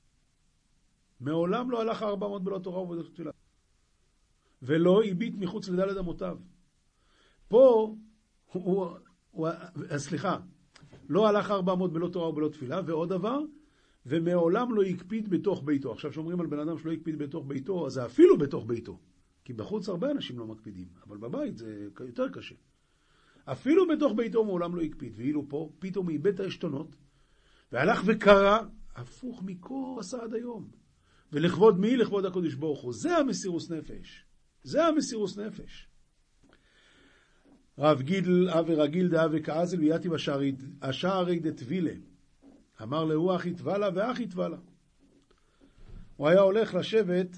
מעולם 1.20 1.70
לא 1.70 1.80
הלך 1.80 2.02
ארבע 2.02 2.26
אמות 2.26 2.44
בלא 2.44 2.59
תורה 2.59 2.83
ובדרך 2.83 3.11
תפילה. 3.11 3.30
ולא 4.62 5.02
הביט 5.04 5.35
מחוץ 5.38 5.68
לדלת 5.68 5.98
אמותיו. 5.98 6.38
פה, 7.48 7.94
הוא, 8.52 8.88
הוא, 9.30 9.48
סליחה, 9.96 10.38
לא 11.09 11.28
הלך 11.28 11.50
ארבע 11.50 11.72
אמות 11.72 11.92
בלא 11.92 12.09
תורה 12.09 12.28
ובלא 12.28 12.48
תפילה, 12.48 12.80
ועוד 12.87 13.09
דבר, 13.09 13.38
ומעולם 14.06 14.74
לא 14.74 14.83
הקפיד 14.83 15.30
בתוך 15.30 15.62
ביתו. 15.64 15.92
עכשיו, 15.92 16.11
כשאומרים 16.11 16.40
על 16.40 16.46
בן 16.46 16.59
אדם 16.59 16.78
שלא 16.78 16.92
הקפיד 16.92 17.18
בתוך 17.18 17.44
ביתו, 17.46 17.87
אז 17.87 17.92
זה 17.92 18.06
אפילו 18.06 18.38
בתוך 18.38 18.64
ביתו. 18.66 18.98
כי 19.51 19.55
בחוץ 19.55 19.89
הרבה 19.89 20.11
אנשים 20.11 20.39
לא 20.39 20.47
מקפידים, 20.47 20.89
אבל 21.07 21.17
בבית 21.17 21.57
זה 21.57 21.89
יותר 22.01 22.29
קשה. 22.29 22.55
אפילו 23.45 23.89
בתוך 23.89 24.13
ביתו 24.17 24.45
מעולם 24.45 24.77
לא 24.77 24.83
הקפיד, 24.83 25.13
ואילו 25.17 25.49
פה 25.49 25.73
פתאום 25.79 26.09
איבד 26.09 26.35
את 26.35 26.41
העשתונות, 26.41 26.97
והלך 27.73 28.03
וקרא, 28.07 28.59
הפוך 28.95 29.43
מכל 29.43 29.97
עשה 30.01 30.23
עד 30.23 30.35
היום. 30.35 30.71
ולכבוד 31.33 31.81
מי? 31.81 31.97
לכבוד 31.97 32.25
הקדוש 32.25 32.55
ברוך 32.55 32.81
הוא. 32.81 32.93
זה 32.93 33.17
המסירוס 33.17 33.71
נפש. 33.71 34.25
זה 34.63 34.87
המסירוס 34.87 35.39
נפש. 35.39 35.89
רב 37.79 38.03
גידל 38.03 38.49
אבי 38.49 38.75
רגיל 38.75 39.09
דאבי 39.09 39.43
כאזל 39.43 39.81
ויאתי 39.81 40.09
בשערי 40.09 41.39
דתבילה. 41.39 41.95
אמר 42.83 43.05
להוא 43.05 43.37
אחי 43.37 43.55
טבלה 43.55 43.89
ואחי 43.95 44.27
טבלה. 44.27 44.59
הוא 46.17 46.29
היה 46.29 46.41
הולך 46.41 46.75
לשבת 46.75 47.37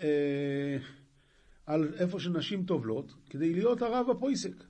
אה, 0.00 0.78
על 1.70 1.88
איפה 1.98 2.20
שנשים 2.20 2.64
טובלות, 2.64 3.14
כדי 3.30 3.54
להיות 3.54 3.82
הרב 3.82 4.10
הפויסק. 4.10 4.64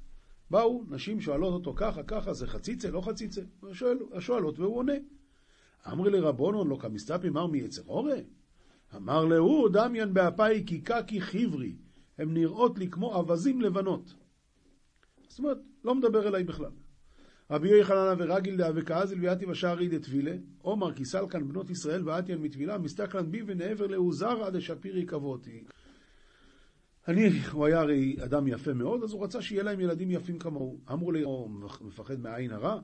באו, 0.51 0.85
נשים 0.89 1.21
שואלות 1.21 1.53
אותו 1.53 1.75
ככה, 1.77 2.03
ככה, 2.03 2.33
זה 2.33 2.47
חציצה, 2.47 2.91
לא 2.91 3.01
חציצה? 3.01 3.41
שואל, 3.73 3.99
השואלות 4.13 4.59
והוא 4.59 4.77
עונה. 4.77 4.93
אמרי 5.93 6.11
לרבונון 6.11 6.69
לא 6.69 6.77
כמסתפי 6.81 7.31
מר 7.31 7.47
מיצר 7.47 7.83
אורה? 7.87 8.17
אמר 8.97 9.25
להוא 9.25 9.69
דמיין 9.69 10.15
באפי 10.15 10.67
כי 10.67 10.81
קקי 10.81 11.21
חיברי, 11.21 11.77
הם 12.19 12.35
נראות 12.35 12.79
לי 12.79 12.91
כמו 12.91 13.15
אווזים 13.15 13.61
לבנות. 13.61 14.15
זאת 15.29 15.39
אומרת, 15.39 15.59
לא 15.85 15.95
מדבר 15.95 16.29
אליי 16.29 16.45
בכלל. 16.45 16.73
רבי 17.51 17.69
יוחנן 17.69 18.15
ורגל 18.19 18.57
דאה 18.57 18.71
וכעזל 18.75 19.21
ויתי 19.21 19.47
בשערי 19.47 19.89
דתבילה, 19.89 20.37
עומר 20.63 20.95
כי 20.95 21.05
סלקן 21.05 21.49
בנות 21.49 21.71
ישראל 21.71 22.09
ואתיין 22.09 22.43
מתבילה, 22.43 22.79
מסתכלן 22.79 23.31
בי 23.31 23.43
ונעבר 23.47 23.87
לעוזר 23.87 24.45
עד 24.45 24.57
השפירי 24.57 25.07
כבותי. 25.07 25.65
אני, 27.09 27.29
הוא 27.53 27.67
היה 27.67 27.81
הרי 27.81 28.17
אדם 28.25 28.49
יפה 28.49 28.73
מאוד, 28.73 29.03
אז 29.03 29.13
הוא 29.13 29.25
רצה 29.25 29.43
שיהיה 29.43 29.63
להם 29.63 29.81
ילדים 29.81 30.11
יפים 30.11 30.39
כמוהו. 30.39 30.79
אמרו 30.93 31.13
לי, 31.13 31.23
הוא 31.23 31.51
מפחד 31.81 32.21
מעין 32.21 32.51
הרע? 32.51 32.81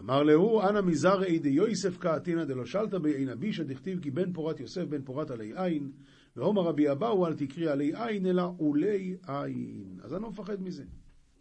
אמר 0.00 0.22
להוא, 0.22 0.62
אנא 0.62 0.80
מזרעי 0.80 1.38
דיוסף 1.38 1.98
קאתינא 1.98 2.44
דלא 2.44 2.66
שלתא 2.66 2.98
בעין 2.98 3.28
אבישא 3.28 3.62
דכתיב 3.62 4.00
כי 4.02 4.10
בן 4.10 4.32
פורת 4.32 4.60
יוסף 4.60 4.84
בן 4.84 5.02
פורת 5.02 5.30
עלי 5.30 5.52
עין, 5.56 5.92
ועומר 6.36 6.62
רבי 6.62 6.90
אבאו 6.90 7.26
אל 7.26 7.34
תקריא 7.34 7.70
עלי 7.70 7.92
עין 7.94 8.26
אלא 8.26 8.42
עולי 8.58 9.16
עין. 9.26 9.98
אז 10.02 10.14
אני 10.14 10.22
לא 10.22 10.30
מפחד 10.30 10.62
מזה. 10.62 10.84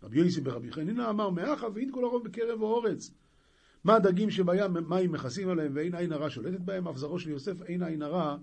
רבי 0.03 0.19
יוסף 0.19 0.41
ברבי 0.41 0.71
חנינא 0.71 1.09
אמר 1.09 1.29
מאחה 1.29 1.67
ואין 1.73 1.91
כל 1.91 2.03
הרוב 2.03 2.23
בקרב 2.23 2.61
האורץ. 2.61 3.11
מה 3.83 3.95
הדגים 3.95 4.29
שבים, 4.29 4.73
מים 4.89 5.11
מכסים 5.11 5.49
עליהם 5.49 5.71
ואין 5.75 5.95
עין 5.95 6.11
הרע 6.11 6.29
שולטת 6.29 6.59
בהם, 6.59 6.87
אף 6.87 6.97
זרעו 6.97 7.19
של 7.19 7.29
יוסף 7.29 7.61
אין 7.61 7.83
עין 7.83 8.01
הרע 8.01 8.37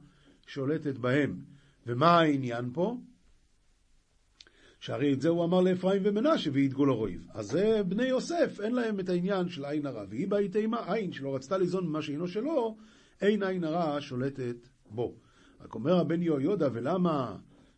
שולטת 0.46 0.98
בהם. 0.98 1.36
ומה 1.86 2.18
העניין 2.20 2.70
פה? 2.72 2.96
שהרי 4.80 5.12
את 5.12 5.20
זה 5.20 5.28
הוא 5.28 5.44
אמר 5.44 5.60
לאפרים 5.60 6.02
ומנשה 6.04 6.50
וידגו 6.52 6.86
לרויב. 6.86 7.26
אז 7.34 7.46
זה 7.46 7.82
בני 7.88 8.04
יוסף, 8.04 8.60
אין 8.60 8.74
להם 8.74 9.00
את 9.00 9.08
העניין 9.08 9.48
של 9.48 9.64
עין 9.64 9.86
הרע. 9.86 10.04
והיא 10.08 10.28
באי 10.28 10.48
תימה, 10.48 10.92
עין 10.92 11.12
שלא 11.12 11.34
רצתה 11.34 11.58
ליזון 11.58 11.86
ממה 11.86 12.02
שאינו 12.02 12.28
שלו, 12.28 12.76
אין 13.20 13.42
עין 13.42 13.64
הרע 13.64 14.00
שולטת 14.00 14.68
בו. 14.90 15.14
רק 15.60 15.74
אומר 15.74 16.00
הבן 16.00 16.22
יהויודע, 16.22 16.68
ולמה, 16.72 17.36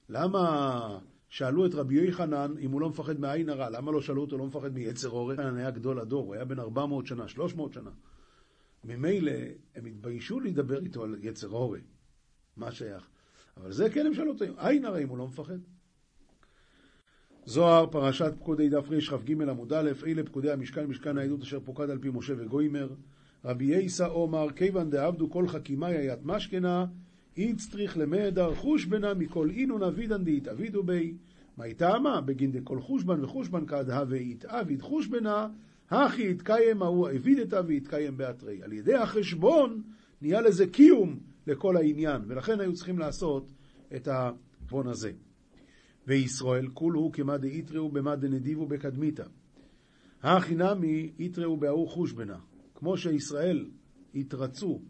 למה 0.08 0.98
שאלו 1.28 1.66
את 1.66 1.74
רבי 1.74 1.94
יוחנן 1.94 2.54
אם 2.60 2.70
הוא 2.70 2.80
לא 2.80 2.88
מפחד 2.88 3.20
מעין 3.20 3.48
הרע? 3.48 3.70
למה 3.70 3.92
לא 3.92 4.00
שאלו 4.00 4.20
אותו 4.20 4.38
לא 4.38 4.46
מפחד 4.46 4.74
מיצר 4.74 5.08
אורן? 5.08 5.56
היה 5.56 5.70
גדול 5.70 5.98
הדור, 5.98 6.26
הוא 6.26 6.34
היה 6.34 6.44
בן 6.44 6.58
400 6.58 7.06
שנה, 7.06 7.28
300 7.28 7.72
שנה. 7.72 7.90
ממילא 8.84 9.32
הם 9.74 9.86
התביישו 9.86 10.40
להידבר 10.40 10.78
איתו 10.78 11.04
על 11.04 11.16
יצר 11.20 11.48
אורן. 11.48 11.80
מה 12.56 12.72
שייך? 12.72 13.08
אבל 13.56 13.72
זה 13.72 13.90
כן 13.90 14.06
הם 14.06 14.14
שאלו 14.14 14.32
אותו, 14.32 14.44
עין 14.56 14.84
הרע 14.84 14.98
אם 14.98 15.08
הוא 15.08 15.18
לא 15.18 15.26
מפחד. 15.26 15.58
זוהר, 17.46 17.86
פרשת 17.86 18.32
פקודי 18.38 18.68
דף 18.68 18.90
רכ"ג 18.90 19.42
עמוד 19.42 19.72
א', 19.72 19.90
אלה 20.06 20.22
פקודי 20.22 20.50
המשכן, 20.50 20.86
משכן 20.86 21.18
העדות 21.18 21.42
אשר 21.42 21.60
פוקד 21.60 21.90
על 21.90 21.98
פי 21.98 22.08
משה 22.14 22.32
וגוימר. 22.36 22.88
רבי 23.44 23.64
יייסא 23.64 24.06
אומר, 24.06 24.52
כיוון 24.56 24.90
דעבדו 24.90 25.30
כל 25.30 25.48
חכימי 25.48 25.86
היית 25.86 26.18
משכנה, 26.24 26.86
איצטריך 27.36 27.98
למדר 27.98 28.54
חושבנה 28.54 29.14
מכל 29.14 29.50
אינון 29.50 29.82
אבידן 29.82 30.24
דהתאבידו 30.24 30.82
בי. 30.82 31.14
מה 31.56 31.64
טעמה? 31.76 32.20
בגין 32.20 32.52
דכל 32.52 32.80
חושבן 32.80 33.24
וחושבן 33.24 33.66
כד 33.66 33.90
הווה 33.90 34.18
יתאביד 34.18 34.82
חושבנה, 34.82 35.48
הכי 35.90 36.30
יתקיים 36.30 36.82
ההוא 36.82 37.08
אבידתא 37.10 37.62
ויתקיים 37.66 38.16
באתרי. 38.16 38.62
על 38.62 38.72
ידי 38.72 38.94
החשבון 38.94 39.82
נהיה 40.22 40.40
לזה 40.40 40.66
קיום 40.66 41.18
לכל 41.46 41.76
העניין, 41.76 42.22
ולכן 42.26 42.60
היו 42.60 42.72
צריכים 42.72 42.98
לעשות 42.98 43.50
את 43.96 44.08
החשבון 44.08 44.86
הזה. 44.86 45.12
וישראל 46.06 46.68
כולו 46.68 47.10
כמא 47.12 47.36
דאיתראו 47.36 47.88
במא 47.88 48.14
דנדיבו 48.14 48.66
בקדמיתא. 48.66 49.24
הכי 50.22 50.54
נמי 50.54 51.12
איתראו 51.18 51.56
בהוא 51.56 51.88
חושבנה. 51.88 52.38
כמו 52.74 52.96
שישראל 52.96 53.70
התרצו 54.14 54.82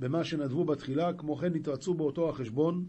במה 0.00 0.24
שנדבו 0.24 0.64
בתחילה, 0.64 1.12
כמו 1.12 1.36
כן 1.36 1.54
התרצו 1.54 1.94
באותו 1.94 2.28
החשבון. 2.28 2.84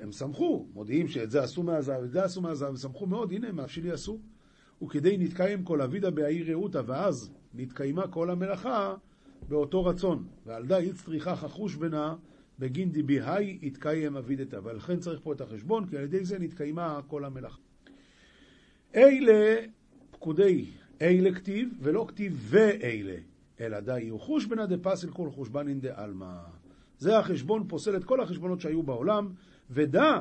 הם 0.00 0.12
שמחו, 0.12 0.66
מודיעים 0.74 1.08
שאת 1.08 1.30
זה 1.30 1.42
עשו 1.42 1.62
מהזהב, 1.62 2.02
את 2.04 2.10
זה 2.10 2.24
עשו 2.24 2.40
מהזהב, 2.40 2.68
הם 2.68 2.76
שמחו 2.76 3.06
מאוד, 3.06 3.32
הנה, 3.32 3.52
מה 3.52 3.68
שלי 3.68 3.90
עשו. 3.90 4.20
וכדי 4.82 5.16
נתקיים 5.16 5.64
כל 5.64 5.82
אבידה 5.82 6.10
בהעיר 6.10 6.50
רעותה, 6.50 6.80
ואז 6.86 7.30
נתקיימה 7.54 8.08
כל 8.08 8.30
המלאכה 8.30 8.94
באותו 9.48 9.84
רצון. 9.84 10.26
ועל 10.46 10.66
דה 10.66 10.78
איצטריכה 10.78 11.36
חחוש 11.36 11.74
בנה 11.74 12.14
בגין 12.58 12.92
דיבי 12.92 13.20
היי 13.20 13.58
יתקיים 13.62 14.16
אבידתה. 14.16 14.58
ולכן 14.64 15.00
צריך 15.00 15.20
פה 15.22 15.32
את 15.32 15.40
החשבון, 15.40 15.86
כי 15.86 15.96
על 15.96 16.04
ידי 16.04 16.24
זה 16.24 16.38
נתקיימה 16.38 17.00
כל 17.06 17.24
המלאכה. 17.24 17.58
אלה 18.94 19.56
פקודי, 20.10 20.64
אלה 21.02 21.34
כתיב, 21.34 21.68
ולא 21.80 22.04
כתיב 22.08 22.46
ואלה, 22.50 23.16
אלא 23.60 23.80
די 23.80 24.00
יהיו 24.00 24.18
חושבנא 24.18 24.66
דפסל 24.66 25.10
כל 25.10 25.30
חושבנין 25.30 25.80
דעלמא. 25.80 26.36
זה 26.98 27.18
החשבון 27.18 27.68
פוסל 27.68 27.96
את 27.96 28.04
כל 28.04 28.20
החשבונות 28.20 28.60
שהיו 28.60 28.82
בעולם, 28.82 29.32
ודע 29.70 30.20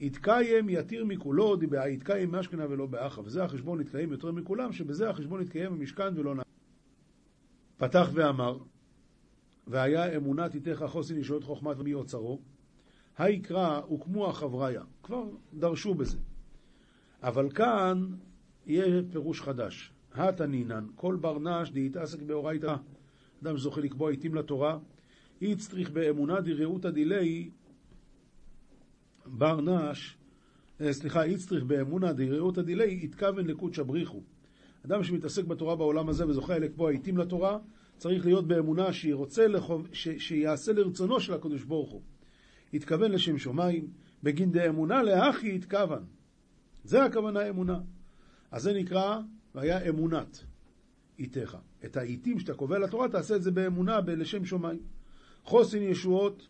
יתקיים 0.00 0.68
יתיר 0.68 1.04
מכולו, 1.04 1.56
דבעה 1.56 1.90
יתקיים 1.90 2.30
מאשכנה 2.30 2.66
ולא 2.68 2.86
באחה. 2.86 3.20
וזה 3.20 3.44
החשבון 3.44 3.80
יתקיים 3.80 4.12
יותר 4.12 4.32
מכולם, 4.32 4.72
שבזה 4.72 5.10
החשבון 5.10 5.42
יתקיים 5.42 5.78
במשכן 5.78 6.18
ולא 6.18 6.34
נ... 6.34 6.38
פתח 7.76 8.10
ואמר, 8.12 8.58
והיה 9.66 10.16
אמונת 10.16 10.54
איתך 10.54 10.84
חוסן 10.88 11.18
ישועת 11.18 11.44
חוכמת 11.44 11.76
ומי 11.78 11.94
אוצרו, 11.94 12.40
היקרא 13.18 13.80
הוקמו 13.86 14.28
החבריה. 14.28 14.82
כבר 15.02 15.24
דרשו 15.54 15.94
בזה. 15.94 16.18
אבל 17.22 17.50
כאן 17.50 18.06
יהיה 18.66 19.02
פירוש 19.10 19.40
חדש. 19.40 19.92
התנינן, 20.14 20.86
כל 20.94 21.16
בר 21.16 21.38
נש 21.38 21.70
דהתעסק 21.70 22.22
באורייתא. 22.22 22.74
אדם 23.42 23.56
שזוכה 23.56 23.80
לקבוע 23.80 24.10
עיתים 24.10 24.34
לתורה, 24.34 24.78
איצטריך 25.42 25.90
באמונה 25.90 26.40
דרעותא 26.40 26.90
דילי 26.90 27.50
בר 29.26 29.60
נש, 29.60 30.16
אה, 30.80 30.92
סליחה, 30.92 31.22
איצטריך 31.22 31.64
באמונה 31.64 32.12
דרעותא 32.12 32.62
דילי 32.62 33.00
התכוון 33.02 33.46
לקודשא 33.46 33.82
בריחו. 33.82 34.20
אדם 34.86 35.04
שמתעסק 35.04 35.44
בתורה 35.44 35.76
בעולם 35.76 36.08
הזה 36.08 36.28
וזוכה 36.28 36.58
לקבוע 36.58 36.90
עיתים 36.90 37.18
לתורה, 37.18 37.58
צריך 38.02 38.26
להיות 38.26 38.48
באמונה 38.48 38.92
שירוצה 38.92 39.48
לחוב, 39.48 39.88
שיעשה 40.18 40.72
לרצונו 40.72 41.20
של 41.20 41.34
הקדוש 41.34 41.64
ברוך 41.64 41.90
הוא. 41.90 42.02
התכוון 42.74 43.10
לשם 43.10 43.38
שמיים, 43.38 43.86
בגין 44.22 44.52
דאמונה 44.52 45.02
לאחי 45.02 45.54
התכוון. 45.54 46.04
זה 46.84 47.04
הכוונה 47.04 47.48
אמונה. 47.48 47.80
אז 48.50 48.62
זה 48.62 48.72
נקרא, 48.72 49.20
והיה 49.54 49.88
אמונת 49.88 50.44
איתך. 51.18 51.56
את 51.84 51.96
העיתים 51.96 52.40
שאתה 52.40 52.54
קובע 52.54 52.78
לתורה, 52.78 53.08
תעשה 53.08 53.36
את 53.36 53.42
זה 53.42 53.50
באמונה, 53.50 54.00
לשם 54.06 54.44
שמיים. 54.44 54.80
חוסן 55.44 55.82
ישועות 55.82 56.48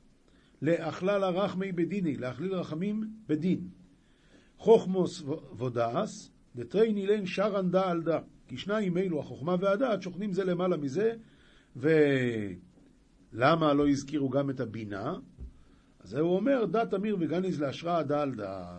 לאכלל 0.62 1.24
הרחמי 1.24 1.72
בדיני, 1.72 2.16
להכליל 2.16 2.54
רחמים 2.54 3.10
בדין. 3.28 3.68
חוכמוס 4.58 5.22
ודעס, 5.58 6.30
דתרייני 6.56 7.06
לן 7.06 7.26
שרן 7.26 7.70
דא 7.70 7.90
על 7.90 8.02
דא. 8.02 8.18
כי 8.46 8.56
שניים 8.56 8.98
אלו, 8.98 9.20
החוכמה 9.20 9.56
והדעת, 9.60 10.02
שוכנים 10.02 10.32
זה 10.32 10.44
למעלה 10.44 10.76
מזה, 10.76 11.12
ולמה 11.76 13.74
לא 13.74 13.88
הזכירו 13.88 14.28
גם 14.30 14.50
את 14.50 14.60
הבינה? 14.60 15.14
אז 16.00 16.14
הוא 16.14 16.36
אומר, 16.36 16.64
דת 16.64 16.94
אמיר 16.94 17.16
וגניז 17.20 17.60
להשראה 17.60 18.02
דא. 18.02 18.24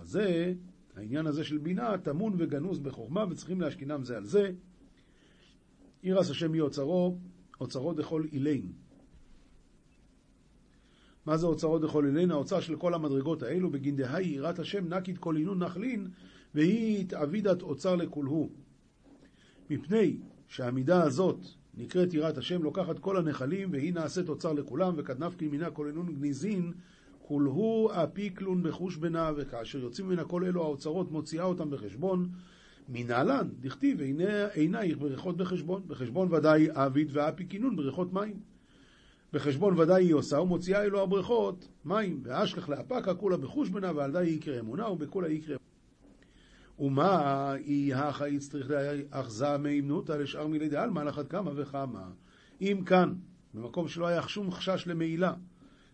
זה, 0.03 0.53
העניין 0.95 1.27
הזה 1.27 1.43
של 1.43 1.57
בינה, 1.57 1.97
טמון 1.97 2.33
וגנוז 2.37 2.79
בחוכמה, 2.79 3.25
וצריכים 3.29 3.61
להשכינם 3.61 4.03
זה 4.03 4.17
על 4.17 4.25
זה. 4.25 4.51
ירס 6.03 6.29
השם 6.29 6.51
מי 6.51 6.59
אוצרו, 6.59 7.17
אוצרו 7.61 7.93
דכל 7.93 8.23
אילין. 8.31 8.71
מה 11.25 11.37
זה 11.37 11.45
אוצרו 11.45 11.79
דכל 11.79 12.05
אילין? 12.05 12.31
האוצר 12.31 12.59
של 12.59 12.75
כל 12.75 12.93
המדרגות 12.93 13.43
האלו, 13.43 13.69
בגין 13.69 13.95
דהי 13.95 14.27
יראת 14.27 14.59
השם 14.59 14.93
נקית 14.93 15.17
כל 15.17 15.37
אינון 15.37 15.63
נחלין, 15.63 16.07
והיא 16.55 17.01
התעבידת 17.01 17.61
אוצר 17.61 17.95
לכולהו. 17.95 18.49
מפני 19.69 20.17
שהמידה 20.47 21.03
הזאת 21.03 21.39
נקראת 21.77 22.13
יראת 22.13 22.37
השם, 22.37 22.63
לוקחת 22.63 22.99
כל 22.99 23.17
הנחלים, 23.17 23.71
והיא 23.71 23.93
נעשית 23.93 24.29
אוצר 24.29 24.53
לכולם, 24.53 24.93
וכדנף 24.97 25.35
כמינה 25.37 25.71
כל 25.71 25.87
אינון 25.87 26.15
גניזין, 26.15 26.71
כולהו 27.21 27.89
אפיקלון 27.91 28.63
בחוש 28.63 28.97
בנה, 28.97 29.31
וכאשר 29.37 29.79
יוצאים 29.79 30.09
מן 30.09 30.19
הכל 30.19 30.43
אלו 30.43 30.63
האוצרות, 30.63 31.11
מוציאה 31.11 31.43
אותם 31.43 31.69
בחשבון. 31.69 32.29
מנהלן, 32.89 33.49
דכתיב, 33.59 34.01
עינייך 34.53 34.97
בריכות 34.97 35.37
בחשבון. 35.37 35.83
בחשבון 35.87 36.33
ודאי 36.33 36.67
אביד 36.71 37.09
ואפי 37.11 37.47
כינון 37.49 37.75
בריכות 37.75 38.13
מים. 38.13 38.39
בחשבון 39.33 39.79
ודאי 39.79 40.03
היא 40.03 40.13
עושה, 40.13 40.39
ומוציאה 40.39 40.83
אלו 40.83 41.01
הבריכות 41.01 41.67
מים. 41.85 42.21
ואשכח 42.23 42.69
לאפקה 42.69 43.13
כולה 43.13 43.37
בחוש 43.37 43.69
בנה, 43.69 43.91
ועל 43.95 44.11
די 44.11 44.23
יקרא 44.23 44.59
אמונה, 44.59 44.89
ובכולה 44.89 45.29
יקרא 45.29 45.55
ומה 46.79 47.51
היא 47.51 47.95
הכא 47.95 48.25
צריך 48.39 48.71
אחזה 49.09 49.57
מהימנותא 49.57 50.11
לשאר 50.11 50.47
מילי 50.47 50.69
דעלמא 50.69 50.99
על 50.99 51.09
אחת 51.09 51.27
כמה 51.27 51.51
וכמה. 51.55 52.09
אם 52.61 52.81
כאן, 52.85 53.13
במקום 53.53 53.87
שלא 53.87 54.07
היה 54.07 54.27
שום 54.27 54.51
חשש 54.51 54.87
למעילה, 54.87 55.33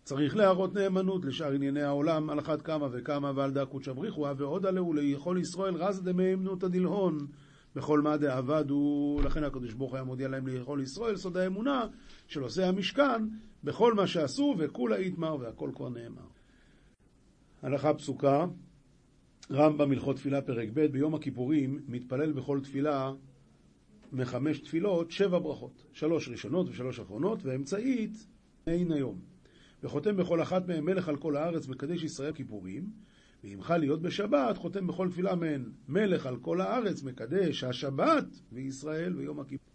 צריך 0.03 0.35
להראות 0.35 0.73
נאמנות 0.73 1.25
לשאר 1.25 1.51
ענייני 1.51 1.81
העולם 1.81 2.29
על 2.29 2.39
אחת 2.39 2.61
כמה 2.61 2.87
וכמה 2.91 3.31
ועל 3.35 3.51
דא 3.51 3.65
קודשא 3.65 3.93
בריחו, 3.93 4.25
ועוד 4.37 4.65
עלהו 4.65 4.93
ליכול 4.93 5.37
ישראל 5.37 5.75
רז 5.75 6.03
דמהימנותא 6.03 6.67
דלהון 6.67 7.27
בכל 7.75 8.01
מה 8.01 8.17
דעבדו, 8.17 9.21
לכן 9.25 9.43
הקדוש 9.43 9.73
ברוך 9.73 9.93
היה 9.93 10.03
מודיע 10.03 10.27
להם 10.27 10.47
ליכול 10.47 10.81
ישראל 10.81 11.15
סוד 11.15 11.37
האמונה 11.37 11.85
של 12.27 12.41
עושי 12.41 12.63
המשכן 12.63 13.27
בכל 13.63 13.93
מה 13.93 14.07
שעשו 14.07 14.55
וכולה 14.57 14.95
איתמר 14.95 15.35
והכל 15.39 15.71
כבר 15.75 15.89
נאמר. 15.89 16.27
הלכה 17.61 17.93
פסוקה 17.93 18.45
רמב"ם 19.51 19.91
הלכות 19.91 20.15
תפילה 20.15 20.41
פרק 20.41 20.69
ב' 20.73 20.85
ביום 20.85 21.15
הכיפורים 21.15 21.79
מתפלל 21.87 22.31
בכל 22.31 22.59
תפילה 22.63 23.11
מחמש 24.11 24.59
תפילות 24.59 25.11
שבע 25.11 25.39
ברכות, 25.39 25.85
שלוש 25.93 26.29
ראשונות 26.29 26.69
ושלוש 26.69 26.99
אחרונות, 26.99 27.45
והאמצעית 27.45 28.27
אין 28.67 28.91
היום. 28.91 29.19
וחותם 29.83 30.17
בכל 30.17 30.41
אחת 30.41 30.67
מהן 30.67 30.83
מלך 30.83 31.09
על 31.09 31.17
כל 31.17 31.35
הארץ, 31.35 31.67
מקדש 31.67 32.03
ישראל 32.03 32.33
כיפורים, 32.33 32.89
חל 33.61 33.77
להיות 33.77 34.01
בשבת, 34.01 34.57
חותם 34.57 34.87
בכל 34.87 35.09
תפילה 35.09 35.35
מהן 35.35 35.71
מלך 35.87 36.25
על 36.25 36.37
כל 36.37 36.61
הארץ, 36.61 37.03
מקדש 37.03 37.63
השבת 37.63 38.25
וישראל 38.51 39.15
ויום 39.15 39.39
הכיפור. 39.39 39.73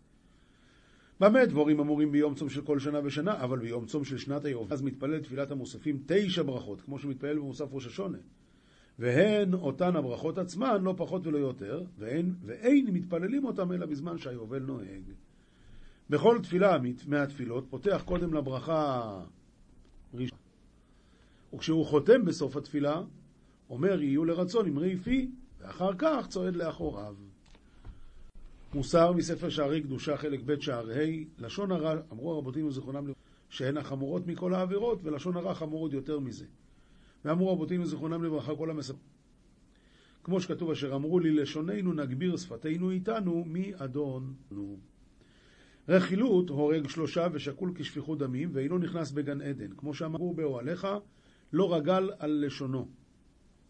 במה 1.20 1.46
דבורים 1.46 1.80
אמורים 1.80 2.12
ביום 2.12 2.34
צום 2.34 2.48
של 2.48 2.62
כל 2.62 2.78
שנה 2.78 3.00
ושנה, 3.04 3.44
אבל 3.44 3.58
ביום 3.58 3.86
צום 3.86 4.04
של 4.04 4.18
שנת 4.18 4.44
היובל, 4.44 4.72
אז 4.72 4.82
מתפלל 4.82 5.20
תפילת 5.20 5.50
המוספים 5.50 6.02
תשע 6.06 6.42
ברכות, 6.42 6.80
כמו 6.80 6.98
שמתפלל 6.98 7.38
במוסף 7.38 7.66
ראש 7.72 7.86
השונה. 7.86 8.18
והן 8.98 9.54
אותן 9.54 9.96
הברכות 9.96 10.38
עצמן, 10.38 10.82
לא 10.82 10.94
פחות 10.96 11.26
ולא 11.26 11.38
יותר, 11.38 11.82
ואין, 11.98 12.34
ואין 12.44 12.86
מתפללים 12.92 13.44
אותם 13.44 13.72
אלא 13.72 13.86
בזמן 13.86 14.18
שהיובל 14.18 14.58
נוהג. 14.58 15.02
בכל 16.10 16.38
תפילה 16.42 16.76
מהתפילות 17.06 17.66
פותח 17.70 18.02
קודם 18.04 18.34
לברכה 18.34 19.20
ראשונה. 20.14 20.40
וכשהוא 21.54 21.86
חותם 21.86 22.24
בסוף 22.24 22.56
התפילה, 22.56 23.02
אומר 23.70 24.02
יהיו 24.02 24.24
לרצון 24.24 24.68
אמרי 24.68 24.96
פי, 24.96 25.30
ואחר 25.60 25.90
כך 25.98 26.26
צועד 26.28 26.56
לאחוריו. 26.56 27.14
מוסר 28.74 29.12
מספר 29.12 29.48
שערי 29.48 29.82
קדושה 29.82 30.16
חלק 30.16 30.40
ב' 30.46 30.60
שער 30.60 30.90
ה', 30.90 31.04
לשון 31.38 31.72
הרע, 31.72 31.94
אמרו 32.12 32.32
הרבותינו 32.32 32.72
זיכרונם 32.72 33.06
לברכה, 33.06 33.20
שהן 33.48 33.76
החמורות 33.76 34.26
מכל 34.26 34.54
העבירות, 34.54 34.98
ולשון 35.02 35.36
הרע 35.36 35.54
חמור 35.54 35.80
עוד 35.80 35.92
יותר 35.92 36.18
מזה. 36.18 36.44
ואמרו 37.24 37.52
רבותינו 37.52 37.86
זיכרונם 37.86 38.24
לברכה 38.24 38.56
כל 38.56 38.70
המספר. 38.70 38.98
כמו 40.24 40.40
שכתוב 40.40 40.70
אשר 40.70 40.94
אמרו 40.94 41.20
לי 41.20 41.30
לשוננו 41.30 41.92
נגביר 41.92 42.36
שפתנו 42.36 42.90
איתנו 42.90 43.44
מי 43.46 43.72
אדוננו. 43.76 44.76
רכילות 45.88 46.48
הורג 46.48 46.88
שלושה 46.88 47.26
ושקול 47.32 47.72
כשפיכות 47.74 48.18
דמים 48.18 48.50
ואינו 48.52 48.78
נכנס 48.78 49.10
בגן 49.10 49.40
עדן. 49.40 49.70
כמו 49.76 49.94
שאמרו 49.94 50.34
באוהליך 50.34 50.86
לא 51.52 51.74
רגל 51.74 52.10
על 52.18 52.44
לשונו. 52.46 52.88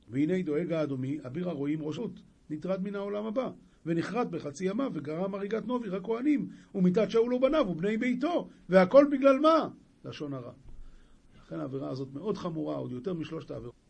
והנה 0.09 0.43
דואג 0.43 0.73
האדומי 0.73 1.19
אביר 1.27 1.49
הרועים 1.49 1.83
ראשות 1.83 2.21
נטרד 2.51 2.83
מן 2.83 2.95
העולם 2.95 3.27
הבא 3.27 3.51
ונחרט 3.87 4.27
בחצי 4.27 4.65
ימיו 4.65 4.91
וגרם 4.95 5.35
הריגת 5.35 5.67
נובי 5.67 5.97
הכהנים 5.97 6.49
ומיתת 6.75 7.11
שאול 7.11 7.35
ובניו 7.35 7.67
ובני 7.69 7.97
ביתו 7.97 8.49
והכל 8.69 9.07
בגלל 9.11 9.39
מה? 9.39 9.69
לשון 10.05 10.33
הרע. 10.33 10.53
לכן 11.47 11.61
העבירה 11.61 11.91
הזאת 11.91 12.09
מאוד 12.13 12.39
חמורה, 12.39 12.77
עוד 12.77 12.93
יותר 12.93 13.15
משלושת 13.15 13.51
העבירות. 13.51 13.84